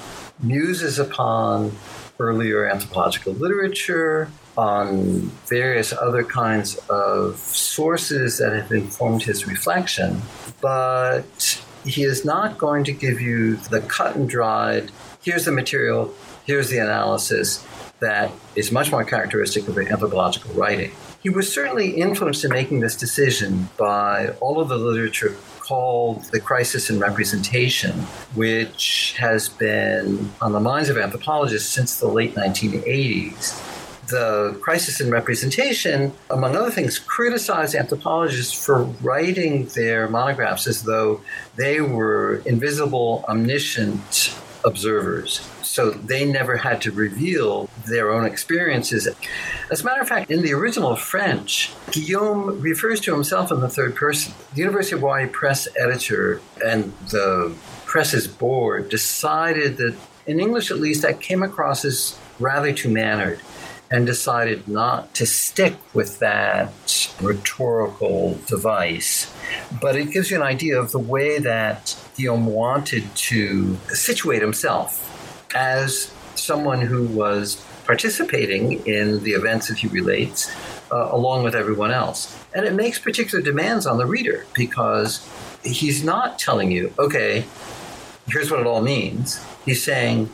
muses 0.42 0.98
upon 0.98 1.70
earlier 2.18 2.68
anthropological 2.68 3.32
literature, 3.32 4.30
on 4.56 5.30
various 5.46 5.92
other 5.92 6.22
kinds 6.22 6.76
of 6.90 7.36
sources 7.36 8.38
that 8.38 8.52
have 8.52 8.70
informed 8.70 9.22
his 9.22 9.46
reflection, 9.46 10.20
but 10.60 11.62
he 11.84 12.02
is 12.02 12.24
not 12.24 12.58
going 12.58 12.84
to 12.84 12.92
give 12.92 13.20
you 13.20 13.56
the 13.56 13.80
cut 13.80 14.14
and 14.14 14.28
dried, 14.28 14.90
here's 15.22 15.46
the 15.46 15.52
material, 15.52 16.12
here's 16.44 16.68
the 16.68 16.78
analysis, 16.78 17.66
that 18.00 18.30
is 18.56 18.70
much 18.70 18.90
more 18.90 19.04
characteristic 19.04 19.66
of 19.68 19.78
anthropological 19.78 20.52
writing. 20.54 20.92
He 21.22 21.30
was 21.30 21.52
certainly 21.52 21.90
influenced 21.90 22.44
in 22.44 22.50
making 22.50 22.80
this 22.80 22.96
decision 22.96 23.68
by 23.78 24.30
all 24.40 24.60
of 24.60 24.68
the 24.68 24.76
literature 24.76 25.36
called 25.62 26.24
The 26.32 26.40
Crisis 26.40 26.90
in 26.90 26.98
Representation, 26.98 27.92
which 28.34 29.14
has 29.18 29.48
been 29.48 30.32
on 30.40 30.52
the 30.52 30.60
minds 30.60 30.88
of 30.88 30.98
anthropologists 30.98 31.72
since 31.72 32.00
the 32.00 32.08
late 32.08 32.34
1980s. 32.34 33.60
The 34.08 34.58
Crisis 34.60 35.00
in 35.00 35.10
Representation, 35.10 36.12
among 36.30 36.56
other 36.56 36.70
things, 36.70 36.98
criticized 36.98 37.76
anthropologists 37.76 38.52
for 38.52 38.82
writing 39.02 39.66
their 39.68 40.08
monographs 40.08 40.66
as 40.66 40.82
though 40.82 41.20
they 41.56 41.80
were 41.80 42.42
invisible, 42.44 43.24
omniscient 43.28 44.34
observers 44.64 45.40
so 45.72 45.90
they 45.90 46.26
never 46.26 46.58
had 46.58 46.82
to 46.82 46.92
reveal 46.92 47.68
their 47.86 48.12
own 48.12 48.26
experiences. 48.26 49.08
As 49.70 49.80
a 49.80 49.84
matter 49.84 50.02
of 50.02 50.08
fact, 50.08 50.30
in 50.30 50.42
the 50.42 50.52
original 50.52 50.96
French, 50.96 51.72
Guillaume 51.90 52.60
refers 52.60 53.00
to 53.00 53.14
himself 53.14 53.50
in 53.50 53.60
the 53.60 53.70
third 53.70 53.96
person. 53.96 54.34
The 54.52 54.60
University 54.60 54.96
of 54.96 55.00
Hawaii 55.00 55.26
press 55.26 55.66
editor 55.80 56.42
and 56.62 56.92
the 57.08 57.54
press's 57.86 58.28
board 58.28 58.90
decided 58.90 59.78
that, 59.78 59.96
in 60.26 60.40
English 60.40 60.70
at 60.70 60.78
least, 60.78 61.00
that 61.02 61.22
came 61.22 61.42
across 61.42 61.86
as 61.86 62.18
rather 62.38 62.72
too 62.74 62.90
mannered 62.90 63.40
and 63.92 64.06
decided 64.06 64.66
not 64.66 65.14
to 65.14 65.26
stick 65.26 65.76
with 65.92 66.18
that 66.18 66.72
rhetorical 67.20 68.38
device. 68.46 69.32
But 69.80 69.96
it 69.96 70.10
gives 70.10 70.30
you 70.30 70.36
an 70.36 70.42
idea 70.42 70.80
of 70.80 70.92
the 70.92 70.98
way 70.98 71.38
that 71.38 71.94
Guillaume 72.16 72.46
wanted 72.46 73.14
to 73.14 73.76
situate 73.88 74.40
himself 74.40 74.98
as 75.54 76.10
someone 76.34 76.80
who 76.80 77.06
was 77.06 77.62
participating 77.84 78.84
in 78.86 79.22
the 79.24 79.32
events 79.32 79.68
that 79.68 79.78
he 79.78 79.88
relates 79.88 80.50
uh, 80.90 81.08
along 81.12 81.44
with 81.44 81.54
everyone 81.54 81.90
else. 81.90 82.34
And 82.54 82.64
it 82.64 82.72
makes 82.72 82.98
particular 82.98 83.44
demands 83.44 83.86
on 83.86 83.98
the 83.98 84.06
reader 84.06 84.46
because 84.54 85.28
he's 85.62 86.02
not 86.02 86.38
telling 86.38 86.70
you, 86.70 86.94
okay, 86.98 87.44
here's 88.28 88.50
what 88.50 88.60
it 88.60 88.66
all 88.66 88.80
means. 88.80 89.44
He's 89.66 89.82
saying, 89.82 90.30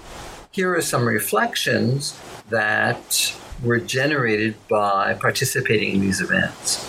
here 0.53 0.75
are 0.77 0.81
some 0.81 1.07
reflections 1.07 2.19
that 2.51 3.35
were 3.63 3.79
generated 3.79 4.55
by 4.69 5.15
participating 5.15 5.95
in 5.95 6.01
these 6.01 6.21
events. 6.21 6.89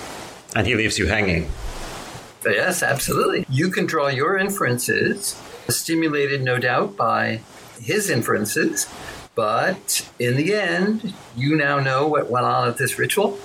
And 0.56 0.66
he 0.68 0.76
leaves 0.76 0.98
you 0.98 1.08
hanging. 1.08 1.50
Yes, 2.46 2.82
absolutely. 2.84 3.46
You 3.50 3.70
can 3.70 3.86
draw 3.86 4.08
your 4.08 4.38
inferences, 4.38 5.40
stimulated 5.68 6.42
no 6.42 6.58
doubt 6.58 6.96
by 6.96 7.42
his 7.80 8.10
inferences, 8.10 8.88
but 9.36 10.10
in 10.20 10.36
the 10.36 10.54
end, 10.54 11.14
you 11.36 11.56
now 11.56 11.80
know 11.80 12.08
what 12.08 12.30
went 12.30 12.46
on 12.46 12.68
at 12.68 12.78
this 12.78 12.98
ritual, 12.98 13.38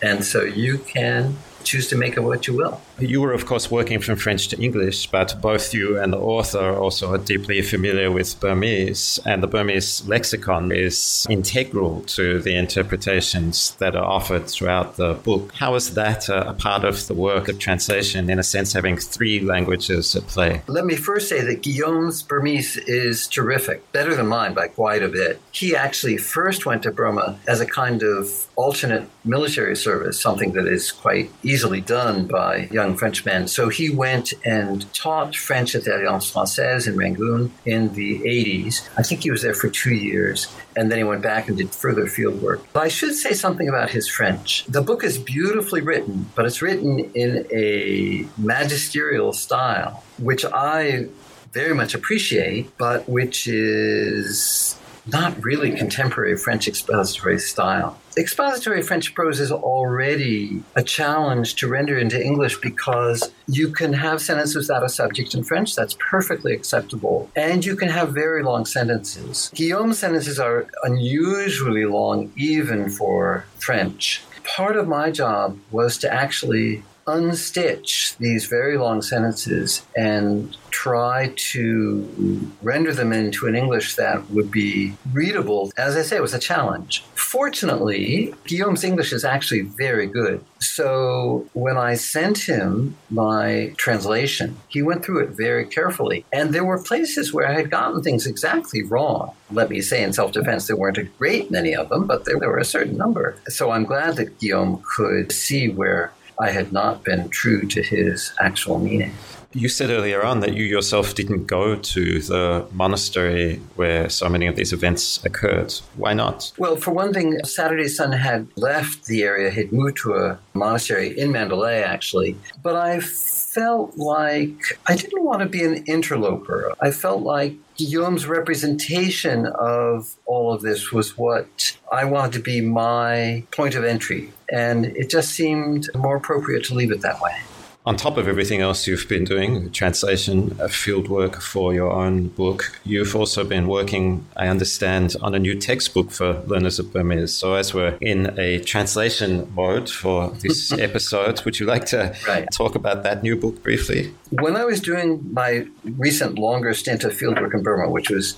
and 0.00 0.24
so 0.24 0.42
you 0.42 0.78
can 0.78 1.36
choose 1.64 1.88
to 1.88 1.96
make 1.96 2.16
of 2.16 2.24
it 2.24 2.26
what 2.26 2.46
you 2.46 2.54
will. 2.54 2.80
You 2.98 3.20
were, 3.20 3.32
of 3.32 3.46
course, 3.46 3.70
working 3.70 4.00
from 4.00 4.16
French 4.16 4.48
to 4.48 4.60
English, 4.60 5.06
but 5.06 5.40
both 5.40 5.74
you 5.74 5.98
and 5.98 6.12
the 6.12 6.18
author 6.18 6.72
also 6.72 7.12
are 7.12 7.18
deeply 7.18 7.62
familiar 7.62 8.10
with 8.10 8.38
Burmese, 8.38 9.18
and 9.24 9.42
the 9.42 9.46
Burmese 9.46 10.06
lexicon 10.06 10.70
is 10.70 11.26
integral 11.28 12.02
to 12.02 12.40
the 12.40 12.54
interpretations 12.54 13.74
that 13.76 13.96
are 13.96 14.04
offered 14.04 14.46
throughout 14.46 14.96
the 14.96 15.14
book. 15.14 15.52
How 15.54 15.74
is 15.74 15.94
that 15.94 16.28
a 16.28 16.54
part 16.54 16.84
of 16.84 17.06
the 17.06 17.14
work 17.14 17.48
of 17.48 17.58
translation, 17.58 18.30
in 18.30 18.38
a 18.38 18.42
sense, 18.42 18.72
having 18.72 18.96
three 18.96 19.40
languages 19.40 20.14
at 20.14 20.26
play? 20.26 20.62
Let 20.66 20.84
me 20.84 20.94
first 20.96 21.28
say 21.28 21.40
that 21.40 21.62
Guillaume's 21.62 22.22
Burmese 22.22 22.76
is 22.76 23.26
terrific, 23.26 23.90
better 23.92 24.14
than 24.14 24.26
mine 24.26 24.54
by 24.54 24.68
quite 24.68 25.02
a 25.02 25.08
bit. 25.08 25.40
He 25.50 25.74
actually 25.74 26.18
first 26.18 26.66
went 26.66 26.82
to 26.84 26.90
Burma 26.90 27.38
as 27.48 27.60
a 27.60 27.66
kind 27.66 28.02
of 28.02 28.46
alternate 28.56 29.08
military 29.24 29.76
service, 29.76 30.20
something 30.20 30.52
that 30.52 30.66
is 30.66 30.92
quite 30.92 31.30
easily 31.42 31.80
done 31.80 32.26
by 32.26 32.68
young 32.70 32.91
young 32.92 32.98
Frenchman. 32.98 33.48
So 33.48 33.68
he 33.68 33.90
went 33.90 34.32
and 34.44 34.92
taught 34.94 35.34
French 35.34 35.74
at 35.74 35.84
the 35.84 35.96
Alliance 35.96 36.30
Francaise 36.30 36.86
in 36.86 36.96
Rangoon 36.96 37.52
in 37.64 37.94
the 37.94 38.20
80s. 38.20 38.88
I 38.96 39.02
think 39.02 39.22
he 39.22 39.30
was 39.30 39.42
there 39.42 39.54
for 39.54 39.68
two 39.68 39.94
years. 39.94 40.48
And 40.76 40.90
then 40.90 40.98
he 40.98 41.04
went 41.04 41.22
back 41.22 41.48
and 41.48 41.56
did 41.56 41.70
further 41.70 42.06
field 42.06 42.40
work. 42.42 42.64
But 42.72 42.84
I 42.84 42.88
should 42.88 43.14
say 43.14 43.32
something 43.32 43.68
about 43.68 43.90
his 43.90 44.08
French. 44.08 44.64
The 44.66 44.82
book 44.82 45.04
is 45.04 45.18
beautifully 45.18 45.80
written, 45.80 46.26
but 46.34 46.46
it's 46.46 46.62
written 46.62 46.98
in 47.14 47.46
a 47.52 48.26
magisterial 48.38 49.32
style, 49.32 50.02
which 50.18 50.44
I 50.44 51.08
very 51.52 51.74
much 51.74 51.94
appreciate, 51.94 52.76
but 52.78 53.08
which 53.08 53.46
is 53.46 54.78
not 55.06 55.42
really 55.44 55.72
contemporary 55.72 56.36
French 56.36 56.68
expository 56.68 57.38
style. 57.38 57.98
Expository 58.16 58.82
French 58.82 59.14
prose 59.14 59.40
is 59.40 59.50
already 59.50 60.62
a 60.76 60.82
challenge 60.82 61.54
to 61.56 61.68
render 61.68 61.98
into 61.98 62.22
English 62.22 62.60
because 62.60 63.30
you 63.46 63.72
can 63.72 63.92
have 63.94 64.20
sentences 64.20 64.54
without 64.68 64.84
a 64.84 64.88
subject 64.88 65.34
in 65.34 65.42
French. 65.42 65.74
That's 65.74 65.96
perfectly 65.98 66.52
acceptable. 66.52 67.30
And 67.36 67.64
you 67.64 67.74
can 67.74 67.88
have 67.88 68.10
very 68.10 68.42
long 68.42 68.66
sentences. 68.66 69.50
Guillaume's 69.54 69.98
sentences 69.98 70.38
are 70.38 70.66
unusually 70.84 71.86
long, 71.86 72.30
even 72.36 72.90
for 72.90 73.46
French. 73.58 74.22
Part 74.44 74.76
of 74.76 74.88
my 74.88 75.10
job 75.10 75.58
was 75.70 75.96
to 75.98 76.12
actually 76.12 76.82
unstitch 77.06 78.16
these 78.18 78.46
very 78.46 78.76
long 78.78 79.02
sentences 79.02 79.84
and 79.96 80.56
try 80.70 81.32
to 81.36 82.50
render 82.62 82.92
them 82.92 83.12
into 83.12 83.46
an 83.46 83.54
English 83.54 83.96
that 83.96 84.30
would 84.30 84.50
be 84.50 84.94
readable. 85.12 85.70
As 85.76 85.96
I 85.96 86.02
say, 86.02 86.16
it 86.16 86.22
was 86.22 86.34
a 86.34 86.38
challenge. 86.38 87.04
Fortunately, 87.14 88.34
Guillaume's 88.46 88.84
English 88.84 89.12
is 89.12 89.24
actually 89.24 89.60
very 89.60 90.06
good. 90.06 90.44
So 90.60 91.46
when 91.52 91.76
I 91.76 91.94
sent 91.94 92.38
him 92.38 92.96
my 93.10 93.74
translation, 93.76 94.56
he 94.68 94.82
went 94.82 95.04
through 95.04 95.24
it 95.24 95.30
very 95.30 95.66
carefully. 95.66 96.24
And 96.32 96.52
there 96.52 96.64
were 96.64 96.82
places 96.82 97.32
where 97.32 97.48
I 97.48 97.52
had 97.54 97.70
gotten 97.70 98.02
things 98.02 98.26
exactly 98.26 98.82
wrong. 98.82 99.32
Let 99.50 99.70
me 99.70 99.80
say, 99.82 100.02
in 100.02 100.12
self 100.12 100.32
defense, 100.32 100.66
there 100.66 100.76
weren't 100.76 100.98
a 100.98 101.04
great 101.04 101.50
many 101.50 101.74
of 101.74 101.88
them, 101.88 102.06
but 102.06 102.24
there, 102.24 102.38
there 102.38 102.48
were 102.48 102.58
a 102.58 102.64
certain 102.64 102.96
number. 102.96 103.36
So 103.48 103.70
I'm 103.70 103.84
glad 103.84 104.16
that 104.16 104.38
Guillaume 104.38 104.82
could 104.96 105.32
see 105.32 105.68
where 105.68 106.12
I 106.40 106.50
had 106.50 106.72
not 106.72 107.04
been 107.04 107.28
true 107.28 107.62
to 107.68 107.82
his 107.82 108.32
actual 108.40 108.78
meaning. 108.78 109.12
You 109.54 109.68
said 109.68 109.90
earlier 109.90 110.24
on 110.24 110.40
that 110.40 110.54
you 110.54 110.64
yourself 110.64 111.14
didn't 111.14 111.44
go 111.46 111.76
to 111.76 112.20
the 112.20 112.66
monastery 112.72 113.56
where 113.76 114.08
so 114.08 114.28
many 114.28 114.46
of 114.46 114.56
these 114.56 114.72
events 114.72 115.22
occurred. 115.26 115.74
Why 115.96 116.14
not? 116.14 116.52
Well, 116.56 116.76
for 116.76 116.92
one 116.92 117.12
thing, 117.12 117.38
Saturday 117.44 117.88
Son 117.88 118.12
had 118.12 118.48
left 118.56 119.04
the 119.04 119.22
area, 119.22 119.50
had 119.50 119.70
moved 119.70 119.98
to 119.98 120.14
a 120.14 120.38
monastery 120.54 121.18
in 121.18 121.32
Mandalay, 121.32 121.82
actually. 121.82 122.36
But 122.62 122.76
I 122.76 123.00
felt 123.00 123.98
like 123.98 124.78
I 124.86 124.96
didn't 124.96 125.22
want 125.22 125.40
to 125.42 125.48
be 125.48 125.62
an 125.64 125.84
interloper. 125.84 126.72
I 126.80 126.90
felt 126.90 127.20
like 127.20 127.54
Guillaume's 127.86 128.26
representation 128.26 129.46
of 129.46 130.16
all 130.26 130.52
of 130.52 130.62
this 130.62 130.92
was 130.92 131.16
what 131.16 131.76
I 131.90 132.04
wanted 132.04 132.32
to 132.34 132.40
be 132.40 132.60
my 132.60 133.44
point 133.50 133.74
of 133.74 133.84
entry. 133.84 134.32
And 134.50 134.86
it 134.86 135.10
just 135.10 135.30
seemed 135.32 135.88
more 135.94 136.16
appropriate 136.16 136.64
to 136.64 136.74
leave 136.74 136.92
it 136.92 137.00
that 137.02 137.20
way 137.20 137.36
on 137.84 137.96
top 137.96 138.16
of 138.16 138.28
everything 138.28 138.60
else 138.60 138.86
you've 138.86 139.08
been 139.08 139.24
doing, 139.24 139.70
translation, 139.72 140.56
uh, 140.60 140.68
field 140.68 141.08
work 141.08 141.40
for 141.40 141.74
your 141.74 141.90
own 141.90 142.28
book, 142.28 142.78
you've 142.84 143.16
also 143.16 143.42
been 143.42 143.66
working, 143.66 144.24
I 144.36 144.46
understand, 144.46 145.16
on 145.20 145.34
a 145.34 145.38
new 145.38 145.58
textbook 145.58 146.12
for 146.12 146.40
learners 146.46 146.78
of 146.78 146.92
Burmese. 146.92 147.34
So, 147.34 147.54
as 147.54 147.74
we're 147.74 147.98
in 148.00 148.38
a 148.38 148.60
translation 148.60 149.52
mode 149.54 149.90
for 149.90 150.30
this 150.42 150.72
episode, 150.78 151.44
would 151.44 151.58
you 151.58 151.66
like 151.66 151.86
to 151.86 152.14
right. 152.28 152.46
talk 152.52 152.76
about 152.76 153.02
that 153.02 153.24
new 153.24 153.36
book 153.36 153.62
briefly? 153.64 154.14
When 154.30 154.56
I 154.56 154.64
was 154.64 154.80
doing 154.80 155.20
my 155.32 155.66
recent 155.84 156.38
longer 156.38 156.74
stint 156.74 157.02
of 157.02 157.12
field 157.14 157.40
work 157.40 157.52
in 157.52 157.64
Burma, 157.64 157.90
which 157.90 158.10
was 158.10 158.36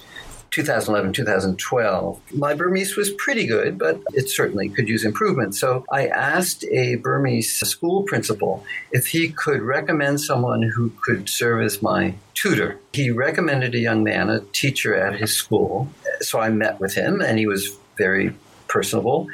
2011, 0.54 1.12
2012. 1.12 2.20
My 2.32 2.54
Burmese 2.54 2.96
was 2.96 3.10
pretty 3.10 3.44
good, 3.44 3.76
but 3.76 4.00
it 4.12 4.30
certainly 4.30 4.68
could 4.68 4.88
use 4.88 5.04
improvement. 5.04 5.56
So 5.56 5.84
I 5.90 6.06
asked 6.06 6.64
a 6.70 6.94
Burmese 6.94 7.52
school 7.52 8.04
principal 8.04 8.64
if 8.92 9.08
he 9.08 9.30
could 9.30 9.62
recommend 9.62 10.20
someone 10.20 10.62
who 10.62 10.92
could 11.02 11.28
serve 11.28 11.62
as 11.62 11.82
my 11.82 12.14
tutor. 12.34 12.78
He 12.92 13.10
recommended 13.10 13.74
a 13.74 13.80
young 13.80 14.04
man, 14.04 14.30
a 14.30 14.40
teacher 14.52 14.94
at 14.94 15.18
his 15.18 15.36
school. 15.36 15.88
So 16.20 16.38
I 16.38 16.50
met 16.50 16.78
with 16.78 16.94
him, 16.94 17.20
and 17.20 17.36
he 17.36 17.48
was 17.48 17.76
very 17.98 18.32
personable. 18.68 19.26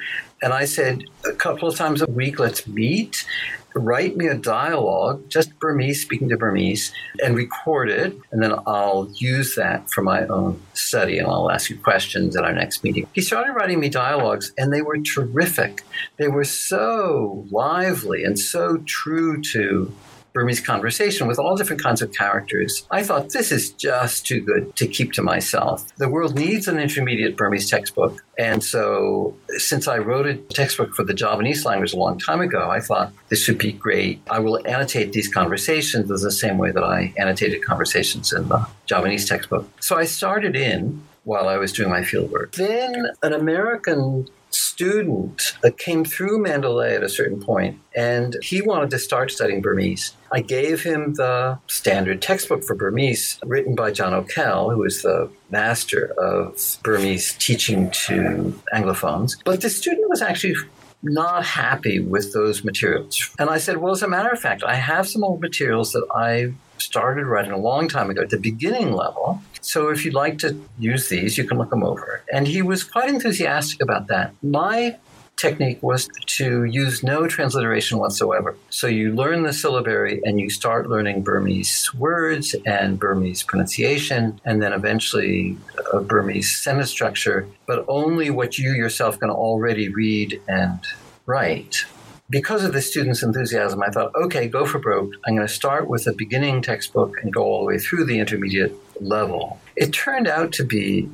And 0.43 0.53
I 0.53 0.64
said, 0.64 1.05
a 1.26 1.32
couple 1.32 1.68
of 1.68 1.76
times 1.76 2.03
a 2.03 2.07
week, 2.07 2.38
let's 2.38 2.66
meet 2.66 3.26
write 3.74 4.16
me 4.16 4.26
a 4.26 4.34
dialogue, 4.34 5.28
just 5.28 5.59
Burmese, 5.59 6.03
speaking 6.03 6.28
to 6.30 6.36
Burmese, 6.36 6.93
and 7.22 7.36
record 7.36 7.91
it. 7.91 8.16
And 8.32 8.43
then 8.43 8.55
I'll 8.66 9.09
use 9.14 9.55
that 9.55 9.91
for 9.91 10.03
my 10.03 10.26
own 10.26 10.61
study 10.74 11.18
and 11.18 11.28
I'll 11.28 11.51
ask 11.51 11.70
you 11.70 11.78
questions 11.78 12.36
at 12.36 12.45
our 12.45 12.53
next 12.53 12.82
meeting. 12.82 13.07
He 13.14 13.20
started 13.20 13.53
writing 13.53 13.80
me 13.80 13.88
dialogues 13.88 14.53
and 14.59 14.72
they 14.72 14.82
were 14.82 14.99
terrific. 14.99 15.84
They 16.16 16.28
were 16.28 16.45
so 16.45 17.47
lively 17.51 18.24
and 18.24 18.38
so 18.38 18.78
true 18.86 19.41
to 19.53 19.93
Burmese 20.33 20.61
conversation 20.61 21.26
with 21.26 21.39
all 21.39 21.57
different 21.57 21.83
kinds 21.83 22.03
of 22.03 22.12
characters. 22.12 22.87
I 22.91 23.03
thought 23.03 23.31
this 23.31 23.53
is 23.53 23.70
just 23.70 24.26
too 24.26 24.41
good 24.41 24.76
to 24.76 24.87
keep 24.87 25.12
to 25.12 25.22
myself. 25.22 25.87
The 25.97 26.09
world 26.09 26.35
needs 26.35 26.68
an 26.68 26.78
intermediate 26.78 27.37
Burmese 27.37 27.68
textbook. 27.68 28.22
And 28.39 28.62
so, 28.62 29.37
since 29.59 29.87
I 29.87 29.99
wrote 29.99 30.26
a 30.26 30.35
textbook 30.35 30.95
for 30.95 31.05
the 31.05 31.14
Javanese 31.14 31.64
language 31.64 31.93
a 31.93 31.97
long 31.97 32.18
time 32.18 32.41
ago, 32.41 32.70
I 32.70 32.81
thought 32.81 33.12
this 33.28 33.47
would 33.49 33.59
be 33.59 33.72
great. 33.72 34.22
I 34.31 34.39
will 34.39 34.66
annotate 34.66 35.12
these 35.12 35.28
conversations 35.28 36.11
in 36.11 36.16
the 36.16 36.31
same 36.31 36.59
way 36.59 36.70
that 36.70 36.85
I 36.85 37.12
annotated 37.18 37.64
conversations 37.64 38.33
in 38.33 38.49
the 38.49 38.66
Javanese 38.87 39.28
textbook. 39.28 39.68
So 39.81 39.97
I 39.97 40.05
started 40.05 40.57
in 40.57 41.03
while 41.24 41.49
I 41.49 41.57
was 41.59 41.72
doing 41.72 41.91
my 41.91 42.01
fieldwork. 42.01 42.53
Then 42.53 42.95
an 43.22 43.33
American 43.33 44.26
student 44.51 45.53
uh, 45.64 45.70
came 45.76 46.05
through 46.05 46.41
Mandalay 46.43 46.95
at 46.95 47.03
a 47.03 47.09
certain 47.09 47.41
point 47.41 47.78
and 47.95 48.37
he 48.43 48.62
wanted 48.62 48.91
to 48.91 48.99
start 48.99 49.31
studying 49.31 49.61
Burmese. 49.61 50.14
I 50.33 50.41
gave 50.41 50.83
him 50.83 51.14
the 51.14 51.59
standard 51.66 52.22
textbook 52.22 52.62
for 52.64 52.74
Burmese 52.74 53.39
written 53.45 53.74
by 53.74 53.91
John 53.91 54.12
Okell, 54.12 54.72
who 54.74 54.85
is 54.85 55.03
the 55.03 55.31
master 55.51 56.14
of 56.18 56.78
Burmese 56.83 57.35
teaching 57.35 57.91
to 58.07 58.61
Anglophones. 58.72 59.37
But 59.45 59.61
the 59.61 59.70
student 59.70 60.09
was 60.09 60.22
actually 60.22 60.55
not 61.03 61.45
happy 61.45 61.99
with 61.99 62.33
those 62.33 62.62
materials. 62.62 63.31
And 63.39 63.51
I 63.51 63.59
said, 63.59 63.78
Well, 63.78 63.93
as 63.93 64.03
a 64.03 64.09
matter 64.09 64.28
of 64.28 64.39
fact, 64.39 64.62
I 64.62 64.74
have 64.74 65.09
some 65.09 65.24
old 65.24 65.41
materials 65.41 65.93
that 65.93 66.07
I 66.14 66.53
started 66.78 67.26
writing 67.26 67.53
a 67.53 67.59
long 67.59 67.89
time 67.89 68.11
ago 68.11 68.22
at 68.22 68.31
the 68.31 68.39
beginning 68.39 68.93
level. 68.93 69.43
So 69.61 69.91
if 69.91 70.05
you'd 70.05 70.14
like 70.14 70.39
to 70.39 70.61
use 70.78 71.09
these, 71.09 71.37
you 71.37 71.45
can 71.45 71.59
look 71.59 71.70
them 71.70 71.83
over. 71.83 72.22
And 72.33 72.49
he 72.49 72.62
was 72.62 72.85
quite 72.85 73.09
enthusiastic 73.09 73.83
about 73.83 74.07
that. 74.09 74.33
My 74.43 74.97
technique 75.41 75.82
was 75.82 76.09
to 76.26 76.64
use 76.64 77.03
no 77.03 77.26
transliteration 77.26 77.99
whatsoever. 77.99 78.57
So 78.68 78.86
you 78.86 79.14
learn 79.14 79.43
the 79.43 79.53
syllabary 79.53 80.20
and 80.24 80.38
you 80.38 80.51
start 80.51 80.88
learning 80.88 81.22
Burmese 81.22 81.93
words 81.95 82.55
and 82.66 82.99
Burmese 82.99 83.43
pronunciation, 83.43 84.41
and 84.45 84.62
then 84.62 84.72
eventually 84.72 85.57
a 85.93 86.01
Burmese 86.01 86.55
sentence 86.55 86.91
structure, 86.91 87.49
but 87.66 87.84
only 87.88 88.30
what 88.30 88.59
you 88.59 88.72
yourself 88.72 89.18
can 89.18 89.30
already 89.30 89.88
read 89.88 90.41
and 90.47 90.78
write. 91.26 91.84
Because 92.28 92.62
of 92.62 92.72
the 92.72 92.82
students' 92.82 93.24
enthusiasm, 93.24 93.82
I 93.82 93.91
thought, 93.91 94.14
okay, 94.14 94.47
go 94.47 94.64
for 94.64 94.78
broke. 94.78 95.12
I'm 95.24 95.34
going 95.34 95.49
to 95.49 95.53
start 95.53 95.88
with 95.88 96.07
a 96.07 96.12
beginning 96.12 96.62
textbook 96.62 97.16
and 97.22 97.32
go 97.32 97.43
all 97.43 97.61
the 97.61 97.66
way 97.66 97.78
through 97.78 98.05
the 98.05 98.20
intermediate 98.20 98.72
level. 99.03 99.59
It 99.74 99.93
turned 99.93 100.28
out 100.28 100.53
to 100.53 100.64
be 100.64 101.09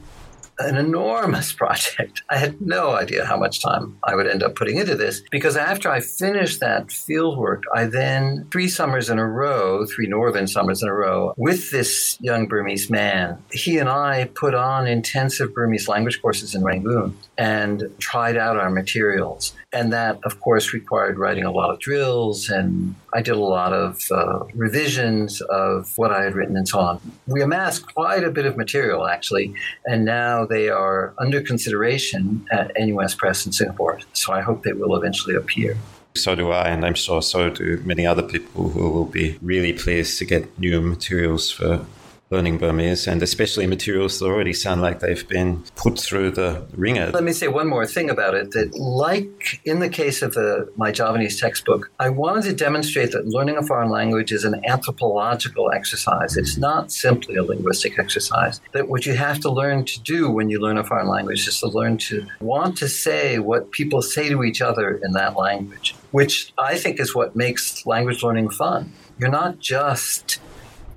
an 0.59 0.77
enormous 0.77 1.53
project. 1.61 2.23
I 2.29 2.39
had 2.39 2.61
no 2.61 2.93
idea 2.93 3.25
how 3.25 3.37
much 3.37 3.63
time 3.63 3.99
I 4.05 4.15
would 4.15 4.27
end 4.27 4.43
up 4.43 4.55
putting 4.55 4.77
into 4.77 4.95
this 4.95 5.23
because 5.31 5.57
after 5.57 5.91
I 5.91 6.01
finished 6.01 6.61
that 6.61 6.91
field 6.91 7.39
work, 7.39 7.65
I 7.75 7.85
then, 7.87 8.47
three 8.51 8.69
summers 8.69 9.11
in 9.11 9.19
a 9.19 9.27
row, 9.27 9.87
three 9.87 10.07
northern 10.07 10.47
summers 10.47 10.83
in 10.83 10.89
a 10.89 10.95
row, 10.95 11.35
with 11.37 11.71
this 11.71 12.19
young 12.21 12.47
Burmese 12.47 12.91
man, 12.91 13.43
he 13.53 13.79
and 13.79 13.89
I 13.89 14.27
put 14.35 14.55
on 14.55 14.87
intensive 14.87 15.55
Burmese 15.55 15.89
language 15.89 16.21
courses 16.21 16.55
in 16.55 16.63
Rangoon 16.63 17.17
and 17.39 17.85
tried 17.99 18.37
out 18.37 18.57
our 18.57 18.71
materials. 18.71 19.55
And 19.77 19.93
that, 19.93 20.19
of 20.25 20.41
course, 20.41 20.73
required 20.73 21.19
writing 21.19 21.45
a 21.45 21.51
lot 21.51 21.69
of 21.69 21.79
drills, 21.79 22.49
and 22.49 22.95
I 23.13 23.21
did 23.21 23.35
a 23.35 23.45
lot 23.57 23.75
of 23.75 24.11
uh, 24.11 24.45
revisions 24.55 25.43
of 25.43 25.99
what 25.99 26.11
I 26.11 26.25
had 26.25 26.35
written 26.35 26.57
and 26.57 26.67
so 26.67 26.79
on. 26.79 26.99
We 27.27 27.43
amassed 27.43 27.93
quite 27.93 28.25
a 28.25 28.31
bit 28.31 28.47
of 28.47 28.57
material, 28.57 29.07
actually, 29.07 29.53
and 29.85 30.07
now 30.07 30.47
they 30.47 30.71
are 30.71 31.13
under 31.19 31.43
consideration 31.43 32.47
at 32.51 32.73
NUS 32.79 33.15
Press 33.17 33.45
in 33.45 33.53
Singapore. 33.53 34.01
So 34.15 34.33
I 34.33 34.41
hope 34.41 34.63
they 34.63 34.73
will 34.73 34.97
eventually 34.97 35.35
appear. 35.35 35.77
So 36.15 36.35
do 36.35 36.51
I, 36.53 36.69
and 36.69 36.83
I'm 36.87 36.95
sure 36.95 37.21
so 37.21 37.51
do 37.51 37.77
many 37.85 38.07
other 38.07 38.23
people 38.23 38.71
who 38.71 38.89
will 38.89 39.05
be 39.05 39.37
really 39.43 39.75
pleased 39.75 40.19
to 40.21 40.25
get 40.25 40.59
new 40.59 40.81
materials 40.81 41.51
for 41.51 41.85
learning 42.31 42.59
Burmese, 42.59 43.07
and 43.07 43.23
especially 43.23 43.67
materials 43.67 44.19
that 44.19 44.27
already 44.27 44.53
sound 44.53 44.83
like 44.83 44.99
they've 44.99 45.29
been 45.29 45.63
put 45.77 45.99
through 45.99 46.33
the 46.33 46.67
ringer. 46.75 47.11
Let 47.13 47.23
me 47.23 47.33
say 47.33 47.47
one 47.47 47.69
more 47.69 47.87
thing 47.87 48.11
about 48.11 48.35
it 48.35 48.51
that, 48.51 48.75
like 48.75 49.61
in 49.65 49.79
the 49.79 49.89
case 49.89 50.23
of 50.23 50.35
the, 50.35 50.71
my 50.77 50.91
Javanese 50.91 51.39
textbook, 51.39 51.91
I 52.01 52.09
wanted 52.09 52.43
to 52.43 52.53
demonstrate 52.53 53.13
that 53.13 53.27
learning 53.27 53.57
a 53.57 53.63
foreign 53.63 53.91
language 53.91 54.33
is 54.33 54.45
an 54.45 54.61
anthropological 54.67 55.71
exercise. 55.71 56.37
It's 56.37 56.57
not 56.57 56.91
simply 56.91 57.37
a 57.37 57.45
linguistic 57.45 57.97
exercise. 57.99 58.61
That 58.73 58.89
what 58.89 59.07
you 59.07 59.15
have 59.15 59.39
to 59.41 59.51
learn 59.51 59.85
to 59.85 60.01
do 60.01 60.29
when 60.29 60.51
you 60.51 60.59
learn 60.59 60.79
a 60.79 60.85
foreign 60.85 61.09
language 61.09 61.47
is 61.47 61.61
to 61.61 61.69
learn 61.69 61.97
to 61.99 62.27
want 62.41 62.77
to 62.79 62.89
say 62.89 63.39
what 63.39 63.71
people 63.71 64.03
say 64.03 64.29
to 64.29 64.43
each 64.43 64.61
other 64.61 65.01
in 65.05 65.13
that 65.13 65.37
language, 65.37 65.95
which 66.11 66.53
I 66.59 66.77
think 66.77 66.99
is 66.99 67.15
what 67.15 67.37
makes 67.37 67.87
language 67.87 68.25
learning 68.25 68.51
fun. 68.51 68.93
You're 69.19 69.31
not 69.31 69.61
just 69.61 70.41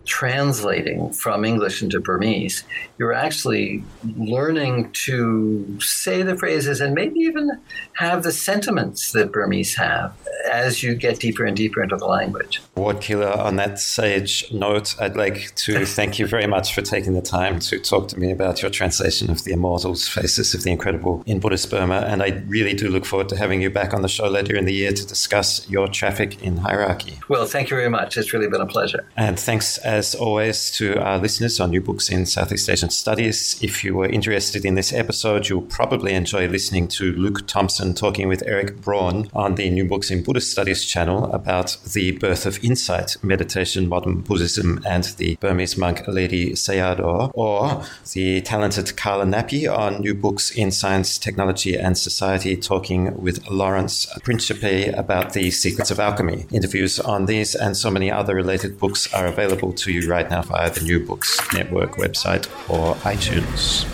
translating 0.10 1.14
from 1.14 1.46
English 1.46 1.84
into 1.84 2.00
Burmese. 2.00 2.64
You're 2.98 3.14
actually 3.14 3.84
learning 4.18 4.92
to 5.06 5.80
say 5.80 6.24
the 6.24 6.36
phrases 6.36 6.82
and 6.82 6.96
maybe 6.96 7.20
even 7.20 7.52
have 7.94 8.24
the 8.24 8.32
sentiments 8.32 9.12
that 9.12 9.32
Burmese 9.32 9.76
have 9.76 10.14
as 10.52 10.82
you 10.82 10.96
get 10.96 11.20
deeper 11.20 11.46
and 11.46 11.56
deeper 11.56 11.84
into 11.84 11.96
the 11.96 12.08
language. 12.08 12.60
Ward 12.76 13.02
Keeler, 13.02 13.32
on 13.32 13.58
that 13.58 13.80
sage 13.80 14.52
note, 14.52 14.96
I'd 15.00 15.16
like 15.16 15.54
to 15.56 15.86
thank 15.86 16.18
you 16.18 16.26
very 16.26 16.48
much 16.48 16.74
for 16.74 16.82
taking 16.82 17.14
the 17.14 17.22
time 17.22 17.60
to 17.60 17.80
talk 17.80 18.08
to 18.10 18.20
me 18.20 18.32
about 18.32 18.64
your 18.64 18.72
translation 18.72 19.30
of 19.30 19.44
The 19.44 19.52
Immortals, 19.52 20.08
Faces 20.08 20.56
of 20.56 20.64
the 20.64 20.72
Incredible 20.72 21.24
in 21.28 21.40
Buddhist 21.40 21.70
Burma. 21.70 22.00
And 22.08 22.24
I 22.24 22.42
really 22.48 22.74
do 22.74 22.90
look 22.90 23.06
forward 23.06 23.30
to 23.30 23.38
having 23.38 23.62
you 23.62 23.70
back 23.70 23.94
on 23.94 24.02
the 24.02 24.08
show 24.08 24.28
later 24.28 24.56
in 24.56 24.66
the 24.66 24.74
year 24.74 24.92
to 24.92 25.06
discuss 25.06 25.70
your 25.70 25.88
traffic 25.88 26.42
in 26.42 26.58
hierarchy. 26.58 27.20
Well, 27.30 27.46
thank 27.46 27.70
you 27.70 27.78
very 27.78 27.90
much. 27.90 28.18
It's 28.18 28.34
really 28.34 28.48
been 28.48 28.62
a 28.62 28.66
pleasure. 28.66 29.06
And 29.16 29.40
thanks, 29.40 29.78
uh, 29.86 29.99
as 30.00 30.16
always, 30.16 30.72
to 30.72 30.98
our 31.04 31.18
listeners 31.18 31.60
on 31.60 31.72
New 31.72 31.82
Books 31.82 32.10
in 32.10 32.26
Southeast 32.26 32.70
Asian 32.70 32.90
Studies. 32.90 33.60
If 33.62 33.84
you 33.84 33.94
were 33.96 34.08
interested 34.08 34.64
in 34.64 34.76
this 34.76 34.94
episode, 34.94 35.50
you'll 35.50 35.64
probably 35.64 36.14
enjoy 36.14 36.48
listening 36.48 36.88
to 37.00 37.12
Luke 37.12 37.46
Thompson 37.48 37.94
talking 37.94 38.30
with 38.30 38.42
Eric 38.48 38.80
Braun 38.80 39.30
on 39.34 39.56
the 39.56 39.70
New 39.70 39.84
Books 39.84 40.10
in 40.10 40.24
Buddhist 40.24 40.54
Studies 40.54 40.86
channel 40.86 41.26
about 41.34 41.76
the 41.94 42.12
birth 42.14 42.46
of 42.46 42.64
insight, 42.64 43.18
meditation, 43.22 43.90
modern 43.90 44.22
Buddhism, 44.22 44.82
and 44.88 45.04
the 45.18 45.36
Burmese 45.42 45.78
monk 45.78 46.00
Ledi 46.06 46.54
Sayadaw, 46.54 47.32
or 47.34 47.84
the 48.14 48.40
talented 48.40 48.96
Carla 48.96 49.26
Nappi 49.26 49.68
on 49.68 50.00
New 50.00 50.16
Books 50.16 50.50
in 50.52 50.72
Science, 50.72 51.18
Technology, 51.18 51.78
and 51.78 51.98
Society, 51.98 52.56
talking 52.56 53.22
with 53.22 53.46
Lawrence 53.50 54.08
Principe 54.24 54.88
about 54.98 55.34
the 55.34 55.52
secrets 55.52 55.92
of 55.92 56.00
alchemy. 56.00 56.46
Interviews 56.52 57.02
on 57.02 57.26
these 57.26 57.54
and 57.54 57.76
so 57.76 57.92
many 57.92 58.10
other 58.10 58.34
related 58.34 58.80
books 58.80 59.14
are 59.14 59.26
available 59.26 59.74
to 59.74 59.89
you 59.90 60.10
right 60.10 60.30
now 60.30 60.42
via 60.42 60.70
the 60.70 60.82
New 60.82 61.06
Books 61.06 61.40
Network 61.54 61.98
website 61.98 62.48
or 62.70 62.96
iTunes. 63.04 63.86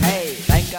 Hey, 0.00 0.36
like 0.48 0.72